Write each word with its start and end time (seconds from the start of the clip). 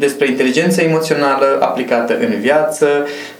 despre 0.00 0.28
inteligența 0.28 0.82
emoțională 0.82 1.58
aplicată 1.60 2.18
în 2.18 2.40
viață, 2.40 2.86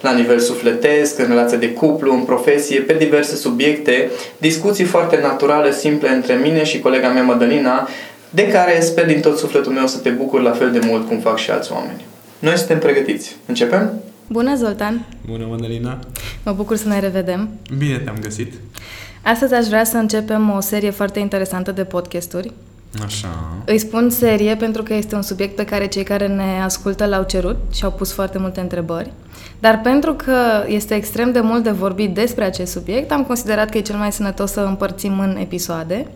la 0.01 0.13
nivel 0.13 0.39
sufletesc, 0.39 1.19
în 1.19 1.27
relație 1.29 1.59
de 1.59 1.73
cuplu, 1.73 2.13
în 2.13 2.25
profesie, 2.25 2.81
pe 2.81 2.95
diverse 2.95 3.37
subiecte, 3.37 4.11
discuții 4.39 4.85
foarte 4.85 5.19
naturale, 5.23 5.73
simple 5.73 6.09
între 6.09 6.35
mine 6.35 6.65
și 6.65 6.81
colega 6.81 7.09
mea 7.09 7.23
Madalina, 7.23 7.89
de 8.31 8.49
care 8.49 8.81
sper 8.81 9.07
din 9.07 9.21
tot 9.21 9.39
sufletul 9.39 9.73
meu 9.73 9.87
să 9.87 9.99
te 9.99 10.11
bucur 10.11 10.41
la 10.41 10.51
fel 10.51 10.71
de 10.73 10.81
mult 10.87 11.09
cum 11.09 11.19
fac 11.19 11.39
și 11.39 11.51
alți 11.51 11.73
oameni. 11.73 12.05
Noi 12.39 12.57
suntem 12.57 12.79
pregătiți. 12.79 13.37
Începem? 13.47 13.93
Bună, 14.27 14.55
Zoltan! 14.57 15.07
Bună, 15.27 15.47
Madalina! 15.51 15.99
Mă 16.45 16.53
bucur 16.53 16.77
să 16.77 16.89
ne 16.89 17.01
revedem. 17.01 17.49
Bine 17.79 17.99
te-am 17.99 18.17
găsit! 18.23 18.53
Astăzi 19.23 19.55
aș 19.55 19.67
vrea 19.67 19.85
să 19.85 19.97
începem 19.97 20.51
o 20.57 20.61
serie 20.61 20.91
foarte 20.91 21.19
interesantă 21.19 21.73
de 21.73 21.85
podcasturi 21.85 22.53
Așa. 23.05 23.63
Îi 23.65 23.79
spun 23.79 24.11
serie 24.11 24.57
pentru 24.57 24.83
că 24.83 24.95
este 24.95 25.15
un 25.15 25.23
subiect 25.23 25.57
pe 25.57 25.65
care 25.65 25.87
cei 25.87 26.03
care 26.03 26.27
ne 26.27 26.63
ascultă 26.63 27.07
l-au 27.07 27.23
cerut 27.23 27.57
și 27.75 27.85
au 27.85 27.93
pus 27.93 28.13
foarte 28.13 28.39
multe 28.39 28.61
întrebări. 28.61 29.13
Dar 29.61 29.81
pentru 29.81 30.15
că 30.15 30.65
este 30.67 30.95
extrem 30.95 31.33
de 31.33 31.41
mult 31.41 31.63
de 31.63 31.71
vorbit 31.71 32.15
despre 32.15 32.45
acest 32.45 32.73
subiect, 32.73 33.11
am 33.11 33.25
considerat 33.25 33.71
că 33.71 33.79
e 33.79 33.81
cel 33.81 33.97
mai 33.97 34.13
sănătos 34.13 34.51
să 34.51 34.61
împărțim 34.61 35.19
în 35.19 35.37
episoade 35.41 36.07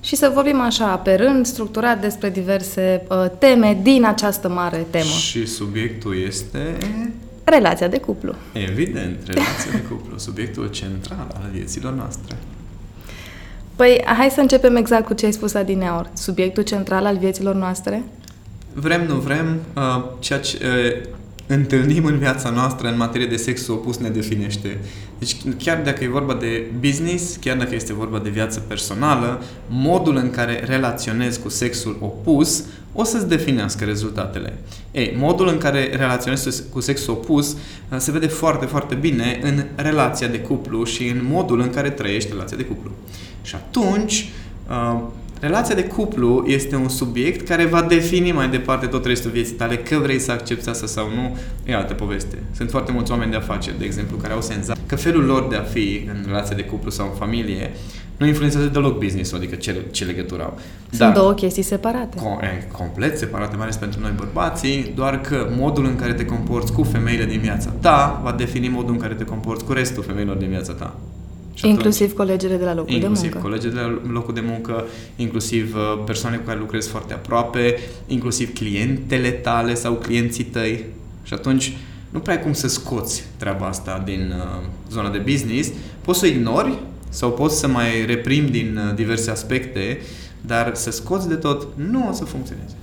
și 0.00 0.16
să 0.16 0.30
vorbim 0.34 0.60
așa, 0.60 0.96
pe 0.96 1.14
rând, 1.14 1.46
structurat 1.46 2.00
despre 2.00 2.30
diverse 2.30 3.02
uh, 3.08 3.24
teme 3.38 3.78
din 3.82 4.04
această 4.04 4.48
mare 4.48 4.86
temă. 4.90 5.04
Și 5.04 5.46
subiectul 5.46 6.22
este... 6.26 6.76
Relația 7.44 7.88
de 7.88 7.98
cuplu. 7.98 8.34
Evident, 8.52 9.16
relația 9.26 9.70
de 9.70 9.82
cuplu, 9.88 10.18
subiectul 10.18 10.68
central 10.70 11.26
al 11.34 11.48
vieților 11.52 11.92
noastre. 11.92 12.35
Păi, 13.76 14.02
hai 14.04 14.30
să 14.30 14.40
începem 14.40 14.76
exact 14.76 15.06
cu 15.06 15.14
ce 15.14 15.26
ai 15.26 15.32
spus 15.32 15.54
adineaori. 15.54 16.08
Subiectul 16.12 16.62
central 16.62 17.06
al 17.06 17.16
vieților 17.16 17.54
noastre? 17.54 18.02
Vrem, 18.72 19.06
nu 19.06 19.14
vrem, 19.14 19.60
uh, 19.76 20.04
ceea 20.18 20.40
ce 20.40 20.58
uh, 20.62 21.08
întâlnim 21.46 22.04
în 22.04 22.18
viața 22.18 22.50
noastră 22.50 22.88
în 22.88 22.96
materie 22.96 23.26
de 23.26 23.36
sex 23.36 23.66
opus 23.68 23.96
ne 23.96 24.08
definește. 24.08 24.78
Deci 25.18 25.36
chiar 25.58 25.82
dacă 25.82 26.04
e 26.04 26.08
vorba 26.08 26.34
de 26.34 26.66
business, 26.80 27.36
chiar 27.36 27.56
dacă 27.56 27.74
este 27.74 27.92
vorba 27.92 28.18
de 28.18 28.28
viață 28.28 28.60
personală, 28.60 29.42
modul 29.68 30.16
în 30.16 30.30
care 30.30 30.62
relaționezi 30.66 31.40
cu 31.40 31.48
sexul 31.48 31.96
opus 32.00 32.64
o 32.92 33.04
să-ți 33.04 33.28
definească 33.28 33.84
rezultatele. 33.84 34.58
Ei, 34.90 35.14
modul 35.18 35.48
în 35.48 35.58
care 35.58 35.90
relaționezi 35.96 36.62
cu 36.72 36.80
sexul 36.80 37.12
opus 37.12 37.52
uh, 37.52 37.98
se 37.98 38.10
vede 38.10 38.26
foarte, 38.26 38.66
foarte 38.66 38.94
bine 38.94 39.38
în 39.42 39.64
relația 39.74 40.28
de 40.28 40.38
cuplu 40.38 40.84
și 40.84 41.08
în 41.08 41.20
modul 41.30 41.60
în 41.60 41.70
care 41.70 41.90
trăiești 41.90 42.30
relația 42.32 42.56
de 42.56 42.64
cuplu. 42.64 42.90
Și 43.42 43.54
atunci, 43.54 44.28
uh, 44.68 45.00
relația 45.40 45.74
de 45.74 45.84
cuplu 45.84 46.44
este 46.46 46.76
un 46.76 46.88
subiect 46.88 47.48
care 47.48 47.64
va 47.64 47.82
defini 47.82 48.32
mai 48.32 48.48
departe 48.48 48.86
tot 48.86 49.04
restul 49.04 49.30
vieții 49.30 49.54
tale, 49.54 49.76
că 49.76 49.98
vrei 49.98 50.18
să 50.18 50.32
accepti 50.32 50.68
asta 50.68 50.86
sau 50.86 51.08
nu, 51.14 51.36
e 51.64 51.74
altă 51.74 51.94
poveste. 51.94 52.38
Sunt 52.56 52.70
foarte 52.70 52.92
mulți 52.92 53.10
oameni 53.10 53.30
de 53.30 53.36
afaceri, 53.36 53.78
de 53.78 53.84
exemplu, 53.84 54.16
care 54.16 54.32
au 54.32 54.40
senzația 54.40 54.82
că 54.86 54.96
felul 54.96 55.24
lor 55.24 55.48
de 55.48 55.56
a 55.56 55.62
fi 55.62 56.08
în 56.08 56.22
relația 56.26 56.56
de 56.56 56.62
cuplu 56.64 56.90
sau 56.90 57.06
în 57.06 57.14
familie 57.14 57.70
nu 58.16 58.26
influențează 58.26 58.66
deloc 58.66 58.98
business 58.98 59.32
adică 59.32 59.54
ce, 59.54 59.84
ce 59.90 60.04
legătură 60.04 60.42
au. 60.42 60.58
Sunt 60.88 61.00
Dar, 61.00 61.12
două 61.12 61.32
chestii 61.32 61.62
separate. 61.62 62.16
Com- 62.16 62.44
e, 62.44 62.68
complet 62.72 63.18
separate, 63.18 63.56
mai 63.56 63.64
ales 63.64 63.76
pentru 63.76 64.00
noi 64.00 64.12
bărbații, 64.16 64.92
doar 64.94 65.20
că 65.20 65.48
modul 65.56 65.84
în 65.84 65.96
care 65.96 66.12
te 66.12 66.24
comporți 66.24 66.72
cu 66.72 66.82
femeile 66.82 67.24
din 67.24 67.40
viața 67.40 67.70
ta 67.80 68.20
va 68.24 68.32
defini 68.32 68.68
modul 68.68 68.92
în 68.92 69.00
care 69.00 69.14
te 69.14 69.24
comporți 69.24 69.64
cu 69.64 69.72
restul 69.72 70.02
femeilor 70.02 70.36
din 70.36 70.48
viața 70.48 70.72
ta. 70.72 70.96
Și 71.56 71.68
inclusiv 71.68 72.12
colegele 72.12 72.56
de 72.56 72.64
la 72.64 72.74
locul 72.74 72.92
inclusiv 72.92 73.32
de 73.32 73.38
muncă. 73.38 73.48
Inclusiv 73.48 73.72
colegele 73.72 74.00
de 74.00 74.06
la 74.06 74.12
locul 74.12 74.34
de 74.34 74.40
muncă, 74.40 74.84
inclusiv 75.16 75.74
uh, 75.74 76.02
persoane 76.04 76.36
cu 76.36 76.42
care 76.46 76.58
lucrezi 76.58 76.88
foarte 76.88 77.12
aproape, 77.12 77.78
inclusiv 78.06 78.52
clientele 78.52 79.30
tale 79.30 79.74
sau 79.74 79.94
clienții 79.94 80.44
tăi. 80.44 80.84
Și 81.22 81.34
atunci 81.34 81.76
nu 82.10 82.18
prea 82.18 82.34
ai 82.36 82.42
cum 82.42 82.52
să 82.52 82.68
scoți 82.68 83.24
treaba 83.36 83.66
asta 83.66 84.02
din 84.04 84.34
uh, 84.36 84.66
zona 84.90 85.10
de 85.10 85.18
business. 85.18 85.70
Poți 86.00 86.18
să 86.18 86.26
o 86.26 86.28
ignori 86.28 86.78
sau 87.08 87.32
poți 87.32 87.58
să 87.58 87.68
mai 87.68 88.04
reprim 88.06 88.46
din 88.46 88.80
uh, 88.88 88.94
diverse 88.94 89.30
aspecte, 89.30 90.00
dar 90.40 90.74
să 90.74 90.90
scoți 90.90 91.28
de 91.28 91.34
tot 91.34 91.66
nu 91.74 92.08
o 92.08 92.12
să 92.12 92.24
funcționeze. 92.24 92.74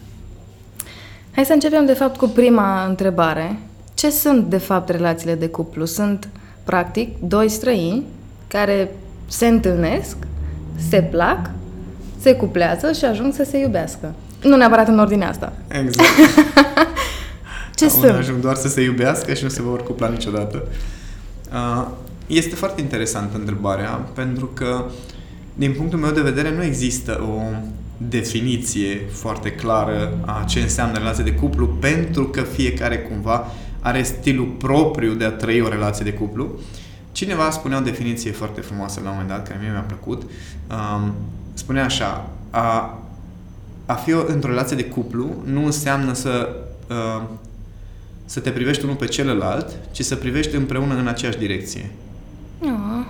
Hai 1.31 1.45
să 1.45 1.53
începem 1.53 1.85
de 1.85 1.93
fapt 1.93 2.17
cu 2.17 2.27
prima 2.27 2.85
întrebare. 2.85 3.59
Ce 3.93 4.09
sunt 4.09 4.45
de 4.45 4.57
fapt 4.57 4.89
relațiile 4.89 5.35
de 5.35 5.47
cuplu? 5.47 5.85
Sunt 5.85 6.29
practic 6.63 7.17
doi 7.19 7.49
străini 7.49 8.03
care 8.47 8.89
se 9.27 9.47
întâlnesc, 9.47 10.15
se 10.89 11.01
plac, 11.01 11.49
se 12.19 12.35
cuplează 12.35 12.91
și 12.91 13.05
ajung 13.05 13.33
să 13.33 13.43
se 13.43 13.57
iubească. 13.57 14.13
Nu 14.43 14.55
neapărat 14.55 14.87
în 14.87 14.99
ordinea 14.99 15.29
asta. 15.29 15.53
Exact. 15.67 16.09
Ce 17.75 17.89
sunt? 17.89 18.11
ajung 18.11 18.39
doar 18.39 18.55
să 18.55 18.67
se 18.67 18.81
iubească 18.81 19.33
și 19.33 19.43
nu 19.43 19.49
se 19.49 19.61
vor 19.61 19.83
cupla 19.83 20.09
niciodată. 20.09 20.63
Este 22.27 22.55
foarte 22.55 22.81
interesantă 22.81 23.37
întrebarea, 23.37 23.89
pentru 23.89 24.45
că, 24.45 24.85
din 25.53 25.73
punctul 25.73 25.99
meu 25.99 26.11
de 26.11 26.21
vedere, 26.21 26.55
nu 26.55 26.63
există 26.63 27.21
o 27.23 27.41
definiție 27.97 29.01
foarte 29.11 29.51
clară 29.51 30.17
a 30.25 30.43
ce 30.47 30.59
înseamnă 30.59 30.97
relație 30.97 31.23
de 31.23 31.33
cuplu, 31.33 31.67
pentru 31.67 32.23
că 32.23 32.41
fiecare 32.41 32.97
cumva 32.99 33.47
are 33.79 34.03
stilul 34.03 34.55
propriu 34.57 35.13
de 35.13 35.25
a 35.25 35.31
trăi 35.31 35.61
o 35.61 35.67
relație 35.67 36.05
de 36.05 36.13
cuplu. 36.13 36.43
Uh, 36.43 36.61
Cineva 37.23 37.49
spunea 37.49 37.77
o 37.77 37.81
definiție 37.81 38.31
foarte 38.31 38.61
frumoasă 38.61 38.99
la 39.03 39.09
un 39.09 39.15
moment 39.15 39.31
dat, 39.31 39.47
care 39.47 39.59
mie 39.61 39.71
mi-a 39.71 39.79
plăcut. 39.79 40.21
Um, 40.21 41.13
spunea 41.53 41.83
așa, 41.83 42.29
a, 42.49 42.97
a 43.85 43.93
fi 43.93 44.11
într-o 44.27 44.49
relație 44.49 44.75
de 44.75 44.83
cuplu 44.83 45.35
nu 45.43 45.65
înseamnă 45.65 46.13
să, 46.13 46.55
uh, 46.89 47.21
să 48.25 48.39
te 48.39 48.49
privești 48.49 48.83
unul 48.83 48.95
pe 48.95 49.05
celălalt, 49.05 49.71
ci 49.91 50.01
să 50.01 50.15
privești 50.15 50.55
împreună 50.55 50.95
în 50.95 51.07
aceeași 51.07 51.37
direcție. 51.37 51.91
Oh. 52.61 53.05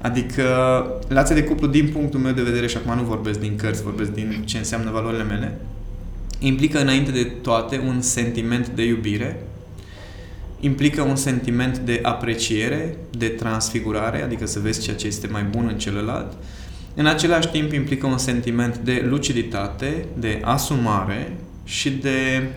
Adică, 0.00 0.44
relația 1.08 1.34
de 1.34 1.44
cuplu, 1.44 1.66
din 1.66 1.88
punctul 1.88 2.20
meu 2.20 2.32
de 2.32 2.42
vedere, 2.42 2.66
și 2.66 2.76
acum 2.76 2.96
nu 2.96 3.02
vorbesc 3.02 3.40
din 3.40 3.56
cărți, 3.56 3.82
vorbesc 3.82 4.10
din 4.10 4.42
ce 4.44 4.58
înseamnă 4.58 4.90
valorile 4.90 5.22
mele, 5.22 5.58
implică 6.38 6.80
înainte 6.80 7.10
de 7.10 7.24
toate 7.24 7.82
un 7.86 8.00
sentiment 8.00 8.68
de 8.68 8.84
iubire, 8.84 9.45
implică 10.60 11.02
un 11.02 11.16
sentiment 11.16 11.78
de 11.78 12.00
apreciere, 12.02 12.96
de 13.10 13.28
transfigurare, 13.28 14.22
adică 14.22 14.46
să 14.46 14.58
vezi 14.58 14.80
ceea 14.80 14.96
ce 14.96 15.06
este 15.06 15.26
mai 15.26 15.42
bun 15.42 15.68
în 15.72 15.78
celălalt. 15.78 16.32
În 16.94 17.06
același 17.06 17.48
timp 17.48 17.72
implică 17.72 18.06
un 18.06 18.18
sentiment 18.18 18.78
de 18.78 19.04
luciditate, 19.08 20.06
de 20.18 20.40
asumare 20.44 21.36
și 21.64 21.90
de 21.90 22.48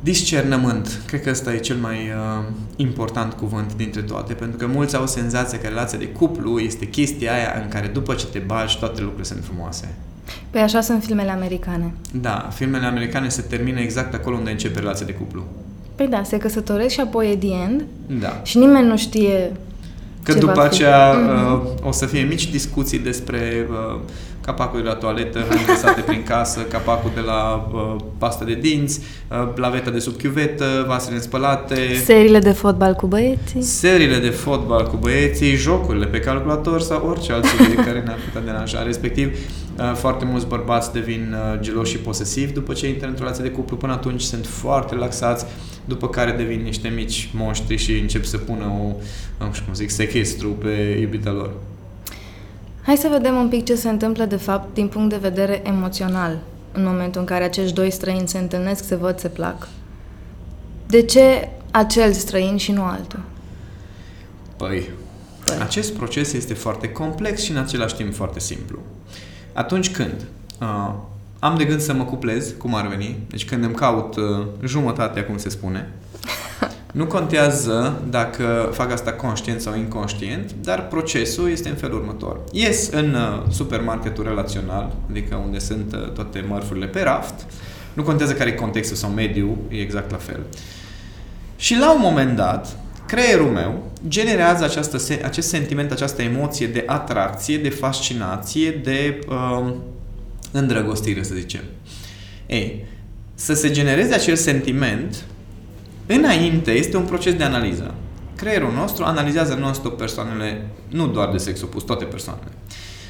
discernământ. 0.00 1.00
Cred 1.06 1.22
că 1.22 1.30
ăsta 1.30 1.54
e 1.54 1.58
cel 1.58 1.76
mai 1.76 1.96
uh, 1.96 2.44
important 2.76 3.32
cuvânt 3.32 3.74
dintre 3.74 4.02
toate, 4.02 4.32
pentru 4.32 4.56
că 4.56 4.66
mulți 4.66 4.96
au 4.96 5.06
senzația 5.06 5.58
că 5.58 5.66
relația 5.66 5.98
de 5.98 6.08
cuplu 6.08 6.58
este 6.58 6.86
chestia 6.86 7.32
aia 7.32 7.60
în 7.62 7.68
care 7.68 7.86
după 7.86 8.14
ce 8.14 8.26
te 8.26 8.38
bagi, 8.38 8.78
toate 8.78 9.00
lucrurile 9.00 9.26
sunt 9.26 9.44
frumoase. 9.44 9.94
Păi 10.50 10.60
așa 10.60 10.80
sunt 10.80 11.02
filmele 11.02 11.30
americane. 11.30 11.94
Da, 12.12 12.48
filmele 12.52 12.86
americane 12.86 13.28
se 13.28 13.42
termină 13.42 13.80
exact 13.80 14.14
acolo 14.14 14.36
unde 14.36 14.50
începe 14.50 14.78
relația 14.78 15.06
de 15.06 15.12
cuplu. 15.12 15.44
Păi 15.94 16.06
da, 16.06 16.22
se 16.22 16.38
căsătoresc 16.38 16.94
și 16.94 17.00
apoi 17.00 17.30
e 17.30 17.36
the 17.36 17.52
end. 17.68 17.84
Da. 18.20 18.40
Și 18.42 18.58
nimeni 18.58 18.86
nu 18.86 18.96
știe 18.96 19.52
Că 20.22 20.32
ce 20.32 20.38
după 20.38 20.52
va 20.52 20.62
aceea 20.62 21.12
mm-hmm. 21.12 21.62
uh, 21.82 21.86
o 21.86 21.92
să 21.92 22.06
fie 22.06 22.22
mici 22.22 22.50
discuții 22.50 22.98
despre 22.98 23.68
uh, 23.70 24.00
capacul 24.40 24.82
de 24.82 24.88
la 24.88 24.94
toaletă, 24.94 25.38
haine 25.48 25.64
lăsate 25.68 26.00
prin 26.00 26.22
casă, 26.22 26.60
capacul 26.60 27.10
de 27.14 27.20
la 27.20 27.70
uh, 27.72 27.96
pastă 28.18 28.44
de 28.44 28.54
dinți, 28.54 29.00
uh, 29.30 29.48
laveta 29.54 29.90
de 29.90 29.98
sub 29.98 30.16
chiuvetă, 30.16 30.64
vasele 30.86 31.20
spălate. 31.20 31.94
Seriile 32.04 32.38
de 32.38 32.50
fotbal 32.50 32.94
cu 32.94 33.06
băieții. 33.06 33.62
Seriile 33.62 34.18
de 34.18 34.28
fotbal 34.28 34.86
cu 34.86 34.96
băieții, 34.96 35.54
jocurile 35.54 36.06
pe 36.06 36.18
calculator 36.18 36.80
sau 36.80 37.06
orice 37.08 37.32
alt 37.32 37.44
subiect 37.44 37.84
care 37.84 38.02
ne-ar 38.04 38.18
putea 38.24 38.52
deranja. 38.52 38.82
Respectiv, 38.82 39.38
uh, 39.78 39.92
foarte 39.94 40.24
mulți 40.24 40.46
bărbați 40.46 40.92
devin 40.92 41.34
uh, 41.34 41.60
geloși 41.60 41.90
și 41.90 41.98
posesivi 41.98 42.52
după 42.52 42.72
ce 42.72 42.88
intră 42.88 43.06
într-o 43.06 43.22
relație 43.22 43.44
de 43.44 43.50
cuplu. 43.50 43.76
Până 43.76 43.92
atunci 43.92 44.22
sunt 44.22 44.46
foarte 44.46 44.94
relaxați, 44.94 45.46
după 45.84 46.08
care 46.08 46.32
devin 46.32 46.62
niște 46.62 46.88
mici 46.88 47.30
monștri 47.34 47.76
și 47.76 47.98
încep 47.98 48.24
să 48.24 48.38
pună 48.38 48.64
o, 48.64 48.92
nu 49.44 49.52
știu 49.52 49.64
cum 49.64 49.74
zic, 49.74 49.90
sechestru 49.90 50.48
pe 50.48 50.98
iubita 51.00 51.30
lor. 51.30 51.50
Hai 52.82 52.96
să 52.96 53.08
vedem 53.10 53.36
un 53.36 53.48
pic 53.48 53.64
ce 53.64 53.74
se 53.74 53.88
întâmplă 53.88 54.24
de 54.24 54.36
fapt 54.36 54.74
din 54.74 54.88
punct 54.88 55.10
de 55.10 55.16
vedere 55.16 55.62
emoțional 55.64 56.38
în 56.72 56.84
momentul 56.84 57.20
în 57.20 57.26
care 57.26 57.44
acești 57.44 57.74
doi 57.74 57.90
străini 57.90 58.28
se 58.28 58.38
întâlnesc, 58.38 58.84
se 58.84 58.94
văd, 58.94 59.18
se 59.18 59.28
plac. 59.28 59.68
De 60.86 61.02
ce 61.02 61.48
acel 61.70 62.12
străin 62.12 62.56
și 62.56 62.72
nu 62.72 62.82
altul? 62.82 63.20
Păi, 64.56 64.90
păi, 65.44 65.56
acest 65.60 65.92
proces 65.92 66.32
este 66.32 66.54
foarte 66.54 66.92
complex 66.92 67.42
și 67.42 67.50
în 67.50 67.56
același 67.56 67.94
timp 67.94 68.14
foarte 68.14 68.40
simplu. 68.40 68.78
Atunci 69.52 69.90
când 69.90 70.26
uh, 70.60 70.94
am 71.44 71.56
de 71.56 71.64
gând 71.64 71.80
să 71.80 71.92
mă 71.92 72.04
cuplez, 72.04 72.54
cum 72.58 72.74
ar 72.74 72.86
veni, 72.86 73.18
deci 73.28 73.44
când 73.44 73.64
îmi 73.64 73.74
caut 73.74 74.16
uh, 74.16 74.46
jumătatea, 74.64 75.24
cum 75.24 75.36
se 75.36 75.48
spune, 75.48 75.92
nu 76.92 77.06
contează 77.06 78.02
dacă 78.10 78.70
fac 78.72 78.92
asta 78.92 79.12
conștient 79.12 79.60
sau 79.60 79.76
inconștient, 79.76 80.54
dar 80.62 80.86
procesul 80.86 81.50
este 81.50 81.68
în 81.68 81.74
felul 81.74 81.98
următor. 81.98 82.40
Ies 82.52 82.88
în 82.90 83.14
uh, 83.14 83.42
supermarketul 83.50 84.24
relațional, 84.24 84.92
adică 85.10 85.40
unde 85.44 85.58
sunt 85.58 85.92
uh, 85.94 86.10
toate 86.10 86.44
mărfurile 86.48 86.86
pe 86.86 87.02
raft, 87.02 87.46
nu 87.92 88.02
contează 88.02 88.32
care 88.32 88.50
e 88.50 88.54
contextul 88.54 88.96
sau 88.96 89.10
mediul, 89.10 89.56
e 89.68 89.76
exact 89.76 90.10
la 90.10 90.16
fel. 90.16 90.40
Și 91.56 91.78
la 91.78 91.92
un 91.92 92.00
moment 92.00 92.36
dat, 92.36 92.76
creierul 93.06 93.50
meu 93.50 93.82
generează 94.08 94.64
această, 94.64 94.98
acest 95.24 95.48
sentiment, 95.48 95.90
această 95.90 96.22
emoție 96.22 96.66
de 96.66 96.82
atracție, 96.86 97.58
de 97.58 97.68
fascinație, 97.68 98.70
de 98.70 99.18
uh, 99.28 99.74
îndrăgostire, 100.58 101.22
să 101.22 101.34
zicem. 101.34 101.62
Ei, 102.46 102.84
să 103.34 103.54
se 103.54 103.70
genereze 103.70 104.14
acel 104.14 104.36
sentiment, 104.36 105.24
înainte 106.06 106.70
este 106.70 106.96
un 106.96 107.04
proces 107.04 107.34
de 107.34 107.44
analiză. 107.44 107.94
Creierul 108.36 108.72
nostru 108.72 109.04
analizează 109.04 109.54
non-stop 109.54 109.96
persoanele, 109.98 110.66
nu 110.88 111.06
doar 111.06 111.30
de 111.30 111.36
sex 111.36 111.62
opus, 111.62 111.82
toate 111.82 112.04
persoanele. 112.04 112.52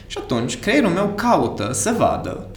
Și 0.07 0.19
atunci, 0.19 0.59
creierul 0.59 0.91
meu 0.91 1.13
caută 1.17 1.71
să 1.73 1.95
vadă 1.99 2.49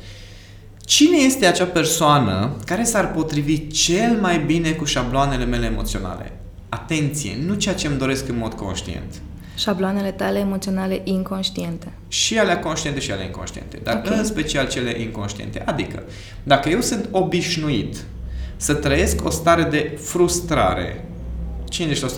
cine 0.86 1.18
este 1.18 1.46
acea 1.46 1.66
persoană 1.66 2.56
care 2.66 2.84
s-ar 2.84 3.12
potrivi 3.12 3.68
cel 3.68 4.18
mai 4.22 4.40
bine 4.40 4.72
cu 4.72 4.84
șabloanele 4.84 5.46
mele 5.46 5.66
emoționale. 5.66 6.40
Atenție, 6.70 7.38
nu 7.46 7.54
ceea 7.54 7.76
ce 7.76 7.88
îmi 7.88 7.98
doresc 7.98 8.28
în 8.28 8.38
mod 8.38 8.54
conștient. 8.54 9.22
Șabloanele 9.58 10.12
tale 10.12 10.40
emoționale 10.40 11.02
inconștiente. 11.04 11.92
Și 12.08 12.40
alea 12.40 12.60
conștiente 12.60 13.00
și 13.00 13.12
alea 13.12 13.26
inconștiente. 13.26 13.80
Dar 13.84 14.02
okay. 14.06 14.18
în 14.18 14.26
special 14.26 14.68
cele 14.68 15.02
inconștiente. 15.02 15.62
Adică, 15.66 16.04
dacă 16.44 16.70
eu 16.70 16.82
sunt 16.82 17.08
obișnuit 17.12 17.96
să 18.58 18.74
trăiesc 18.74 19.26
o 19.26 19.30
stare 19.30 19.64
de 19.64 19.98
frustrare 20.02 21.06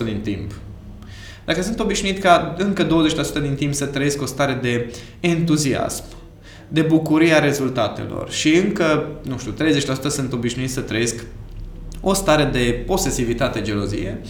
50% 0.02 0.04
din 0.04 0.20
timp, 0.22 0.52
dacă 1.44 1.62
sunt 1.62 1.80
obișnuit 1.80 2.18
ca 2.18 2.54
încă 2.58 2.86
20% 2.86 3.42
din 3.42 3.54
timp 3.54 3.74
să 3.74 3.86
trăiesc 3.86 4.22
o 4.22 4.26
stare 4.26 4.58
de 4.62 4.92
entuziasm, 5.20 6.04
de 6.68 6.82
bucurie 6.82 7.32
a 7.32 7.38
rezultatelor 7.38 8.30
și 8.30 8.54
încă, 8.54 9.08
nu 9.22 9.38
știu, 9.38 9.54
30% 10.06 10.08
sunt 10.08 10.32
obișnuit 10.32 10.70
să 10.70 10.80
trăiesc 10.80 11.24
o 12.00 12.12
stare 12.12 12.44
de 12.44 12.82
posesivitate, 12.86 13.62
gelozie, 13.62 14.20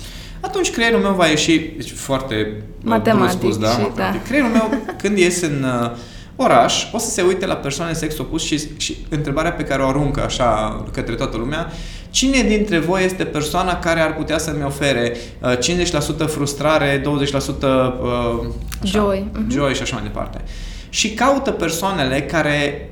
atunci 0.40 0.70
creierul 0.70 1.00
meu 1.00 1.12
va 1.12 1.26
ieși, 1.26 1.58
deci 1.76 1.92
foarte 1.92 2.62
matematic, 2.82 3.38
spus, 3.38 3.58
da, 3.58 3.70
și, 3.70 3.80
matematic. 3.80 4.20
Da. 4.20 4.26
Creierul 4.26 4.50
meu, 4.50 4.70
când 4.96 5.18
ies 5.18 5.42
în 5.42 5.64
uh, 5.82 5.90
oraș, 6.36 6.92
o 6.92 6.98
să 6.98 7.10
se 7.10 7.22
uite 7.22 7.46
la 7.46 7.54
persoane 7.54 7.92
sex 7.92 8.18
opus 8.18 8.44
și, 8.44 8.60
și 8.76 8.96
întrebarea 9.08 9.52
pe 9.52 9.62
care 9.62 9.82
o 9.82 9.86
aruncă 9.86 10.22
așa 10.24 10.82
către 10.92 11.14
toată 11.14 11.36
lumea, 11.36 11.72
cine 12.10 12.42
dintre 12.42 12.78
voi 12.78 13.04
este 13.04 13.24
persoana 13.24 13.78
care 13.78 14.00
ar 14.00 14.14
putea 14.14 14.38
să-mi 14.38 14.64
ofere 14.64 15.16
uh, 15.40 16.26
50% 16.26 16.26
frustrare, 16.26 17.00
20% 17.00 17.04
uh, 17.04 17.08
așa, 18.82 18.98
joy. 18.98 19.30
joy 19.48 19.74
și 19.74 19.82
așa 19.82 19.94
mai 19.94 20.04
departe. 20.04 20.40
Și 20.88 21.10
caută 21.10 21.50
persoanele 21.50 22.22
care 22.22 22.90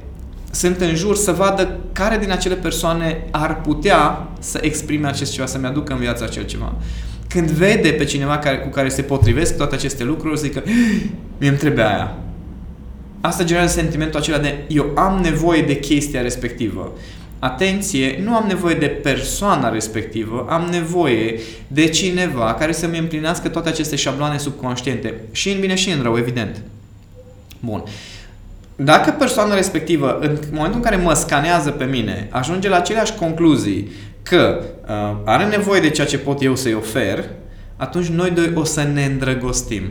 sunt 0.50 0.80
în 0.80 0.94
jur 0.94 1.16
să 1.16 1.32
vadă 1.32 1.78
care 1.92 2.18
din 2.18 2.30
acele 2.30 2.54
persoane 2.54 3.26
ar 3.30 3.60
putea 3.60 4.28
să 4.38 4.58
exprime 4.62 5.08
acest 5.08 5.32
ceva, 5.32 5.46
să-mi 5.46 5.66
aducă 5.66 5.92
în 5.92 5.98
viață 5.98 6.24
acel 6.24 6.44
ceva. 6.44 6.72
Când 7.28 7.50
vede 7.50 7.90
pe 7.90 8.04
cineva 8.04 8.38
care, 8.38 8.58
cu 8.58 8.68
care 8.68 8.88
se 8.88 9.02
potrivesc 9.02 9.56
toate 9.56 9.74
aceste 9.74 10.04
lucruri, 10.04 10.38
zică, 10.38 10.62
mie 11.38 11.48
îmi 11.48 11.58
trebuie 11.58 11.84
aia. 11.84 12.16
Asta 13.20 13.44
generează 13.44 13.80
sentimentul 13.80 14.20
acela 14.20 14.38
de 14.38 14.64
eu 14.68 14.92
am 14.94 15.20
nevoie 15.22 15.62
de 15.62 15.78
chestia 15.78 16.22
respectivă. 16.22 16.92
Atenție, 17.38 18.20
nu 18.24 18.34
am 18.34 18.44
nevoie 18.46 18.74
de 18.74 18.86
persoana 18.86 19.68
respectivă, 19.68 20.46
am 20.48 20.68
nevoie 20.70 21.40
de 21.68 21.88
cineva 21.88 22.54
care 22.54 22.72
să-mi 22.72 22.98
împlinească 22.98 23.48
toate 23.48 23.68
aceste 23.68 23.96
șabloane 23.96 24.38
subconștiente. 24.38 25.14
Și 25.32 25.50
în 25.50 25.60
bine 25.60 25.74
și 25.74 25.90
în 25.90 26.02
rău, 26.02 26.16
evident. 26.16 26.62
Bun. 27.60 27.82
Dacă 28.76 29.10
persoana 29.10 29.54
respectivă, 29.54 30.18
în 30.20 30.38
momentul 30.50 30.80
în 30.80 30.84
care 30.90 30.96
mă 30.96 31.14
scanează 31.14 31.70
pe 31.70 31.84
mine, 31.84 32.28
ajunge 32.30 32.68
la 32.68 32.76
aceleași 32.76 33.14
concluzii 33.14 33.90
că 34.28 34.60
uh, 34.88 35.16
are 35.24 35.44
nevoie 35.44 35.80
de 35.80 35.90
ceea 35.90 36.06
ce 36.06 36.18
pot 36.18 36.42
eu 36.42 36.56
să-i 36.56 36.74
ofer, 36.74 37.24
atunci 37.76 38.06
noi 38.06 38.30
doi 38.30 38.52
o 38.54 38.64
să 38.64 38.82
ne 38.82 39.04
îndrăgostim. 39.04 39.82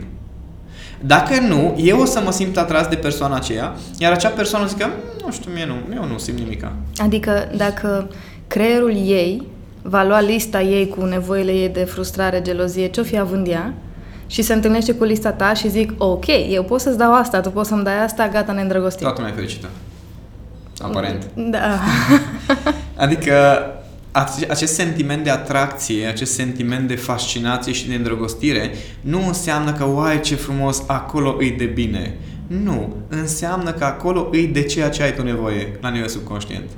Dacă 1.00 1.40
nu, 1.40 1.74
eu 1.78 2.00
o 2.00 2.04
să 2.04 2.20
mă 2.24 2.30
simt 2.30 2.56
atras 2.56 2.86
de 2.86 2.96
persoana 2.96 3.36
aceea, 3.36 3.74
iar 3.98 4.12
acea 4.12 4.28
persoană 4.28 4.66
zică, 4.66 4.86
mm, 4.86 5.26
nu 5.26 5.32
știu, 5.32 5.50
mie 5.54 5.66
nu, 5.66 5.94
eu 5.94 6.04
nu 6.04 6.18
simt 6.18 6.38
nimica. 6.38 6.72
Adică 6.96 7.50
dacă 7.56 8.10
creierul 8.46 8.92
ei 8.94 9.42
va 9.82 10.04
lua 10.04 10.20
lista 10.20 10.62
ei 10.62 10.88
cu 10.88 11.04
nevoile 11.04 11.52
ei 11.52 11.68
de 11.68 11.84
frustrare, 11.84 12.42
gelozie, 12.42 12.88
ce-o 12.88 13.02
fi 13.02 13.18
având 13.18 13.46
ea, 13.46 13.74
și 14.26 14.42
se 14.42 14.52
întâlnește 14.52 14.94
cu 14.94 15.04
lista 15.04 15.32
ta 15.32 15.54
și 15.54 15.68
zic, 15.68 15.92
ok, 15.98 16.26
eu 16.50 16.62
pot 16.62 16.80
să-ți 16.80 16.98
dau 16.98 17.14
asta, 17.14 17.40
tu 17.40 17.50
poți 17.50 17.68
să-mi 17.68 17.84
dai 17.84 18.04
asta, 18.04 18.28
gata, 18.28 18.52
ne 18.52 18.60
îndrăgostim. 18.60 19.06
Toată 19.06 19.20
mai 19.20 19.32
fericită. 19.32 19.68
Aparent. 20.80 21.26
Da. 21.34 21.78
adică 23.04 23.34
acest 24.48 24.74
sentiment 24.74 25.24
de 25.24 25.30
atracție, 25.30 26.06
acest 26.06 26.32
sentiment 26.32 26.88
de 26.88 26.96
fascinație 26.96 27.72
și 27.72 27.88
de 27.88 27.94
îndrăgostire 27.94 28.70
nu 29.00 29.26
înseamnă 29.26 29.72
că, 29.72 29.84
uai, 29.84 30.20
ce 30.20 30.34
frumos, 30.34 30.82
acolo 30.86 31.36
îi 31.38 31.50
de 31.50 31.64
bine. 31.64 32.14
Nu, 32.46 32.96
înseamnă 33.08 33.72
că 33.72 33.84
acolo 33.84 34.28
îi 34.32 34.46
de 34.46 34.62
ceea 34.62 34.88
ce 34.88 35.02
ai 35.02 35.14
tu 35.14 35.22
nevoie 35.22 35.78
la 35.80 35.88
nivel 35.88 36.08
subconștient. 36.08 36.68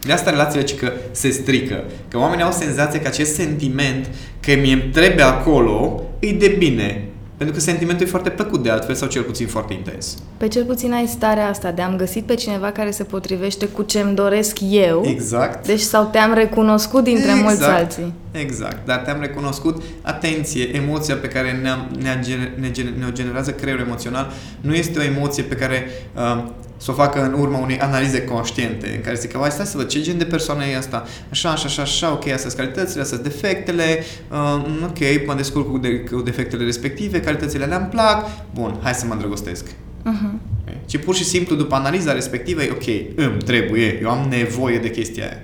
De 0.00 0.12
asta 0.12 0.30
relațiile 0.30 0.64
ci 0.64 0.74
că 0.74 0.92
se 1.10 1.30
strică. 1.30 1.84
Că 2.08 2.18
oamenii 2.18 2.44
au 2.44 2.52
senzația 2.52 3.00
că 3.00 3.06
acest 3.06 3.34
sentiment 3.34 4.10
că 4.40 4.54
mi 4.54 4.88
trebuie 4.92 5.24
acolo 5.24 6.02
îi 6.20 6.32
de 6.32 6.54
bine. 6.58 7.04
Pentru 7.38 7.56
că 7.56 7.62
sentimentul 7.62 8.06
e 8.06 8.08
foarte 8.08 8.30
plăcut 8.30 8.62
de 8.62 8.70
altfel 8.70 8.94
sau 8.94 9.08
cel 9.08 9.22
puțin 9.22 9.46
foarte 9.46 9.72
intens. 9.72 10.16
Pe 10.36 10.48
cel 10.48 10.64
puțin 10.64 10.92
ai 10.92 11.06
starea 11.06 11.48
asta 11.48 11.70
de 11.70 11.82
am 11.82 11.96
găsit 11.96 12.24
pe 12.24 12.34
cineva 12.34 12.70
care 12.70 12.90
se 12.90 13.04
potrivește 13.04 13.66
cu 13.66 13.82
ce 13.82 14.00
îmi 14.00 14.14
doresc 14.14 14.56
eu. 14.70 15.02
Exact. 15.06 15.66
Deci 15.66 15.80
sau 15.80 16.08
te-am 16.12 16.34
recunoscut 16.34 17.04
dintre 17.04 17.30
exact. 17.30 17.42
mulți 17.42 17.64
alții. 17.64 18.14
Exact. 18.30 18.86
Dar 18.86 18.96
te-am 18.96 19.20
recunoscut, 19.20 19.82
atenție, 20.02 20.76
emoția 20.76 21.14
pe 21.14 21.26
care 21.26 21.58
ne-a, 21.62 21.88
ne-a, 22.02 22.20
ne, 22.60 22.70
ne 22.98 23.12
generează 23.12 23.50
creierul 23.50 23.84
emoțional 23.84 24.32
nu 24.60 24.74
este 24.74 24.98
o 24.98 25.02
emoție 25.02 25.42
pe 25.42 25.54
care 25.54 25.88
uh, 26.14 26.44
să 26.78 26.90
o 26.90 26.94
facă 26.94 27.24
în 27.24 27.40
urma 27.40 27.58
unei 27.58 27.78
analize 27.78 28.24
conștiente, 28.24 28.92
în 28.94 29.00
care 29.00 29.16
zic 29.16 29.32
că, 29.32 29.46
stai 29.50 29.66
să 29.66 29.76
văd 29.76 29.86
ce 29.86 30.00
gen 30.00 30.18
de 30.18 30.24
persoană 30.24 30.64
e 30.64 30.76
asta, 30.76 31.06
așa, 31.30 31.50
așa, 31.50 31.66
așa, 31.66 31.82
așa, 31.82 32.12
ok, 32.12 32.22
astea 32.22 32.36
sunt 32.36 32.54
calitățile, 32.54 33.02
astea 33.02 33.18
sunt 33.18 33.28
defectele, 33.28 34.04
uh, 34.30 34.64
ok, 34.84 35.26
mă 35.26 35.34
descurc 35.34 35.70
cu, 35.70 35.78
de, 35.78 35.98
cu 35.98 36.20
defectele 36.20 36.64
respective, 36.64 37.20
calitățile 37.20 37.64
alea 37.64 37.76
îmi 37.76 37.86
plac, 37.86 38.26
bun, 38.54 38.78
hai 38.82 38.94
să 38.94 39.06
mă 39.06 39.12
îndrăgostesc. 39.12 39.64
Uh-huh. 39.66 40.60
Okay. 40.62 40.80
Și 40.86 40.98
pur 40.98 41.14
și 41.14 41.24
simplu, 41.24 41.56
după 41.56 41.74
analiza 41.74 42.12
respectivă, 42.12 42.62
e 42.62 42.70
ok, 42.70 43.16
îmi 43.16 43.42
trebuie, 43.44 43.98
eu 44.02 44.10
am 44.10 44.26
nevoie 44.28 44.78
de 44.78 44.90
chestia 44.90 45.24
aia. 45.24 45.38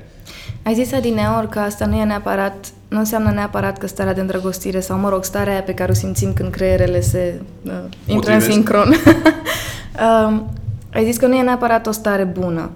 Ai 0.62 0.74
zis 0.74 0.92
adineori 0.92 1.48
că 1.48 1.58
asta 1.58 1.86
nu 1.86 1.96
e 1.96 2.04
neapărat, 2.04 2.66
nu 2.88 2.98
înseamnă 2.98 3.30
neapărat 3.30 3.78
că 3.78 3.86
starea 3.86 4.14
de 4.14 4.20
îndrăgostire 4.20 4.80
sau, 4.80 4.98
mă 4.98 5.08
rog, 5.08 5.24
starea 5.24 5.52
aia 5.52 5.62
pe 5.62 5.74
care 5.74 5.90
o 5.90 5.94
simțim 5.94 6.32
când 6.32 6.50
creierele 6.50 7.00
se 7.00 7.40
uh, 7.62 7.72
intră 8.06 8.32
în 8.32 8.40
sincron. 8.40 8.88
uh, 8.88 10.40
ai 10.94 11.04
zis 11.04 11.16
că 11.16 11.26
nu 11.26 11.34
e 11.34 11.42
neapărat 11.42 11.86
o 11.86 11.90
stare 11.90 12.24
bună. 12.24 12.70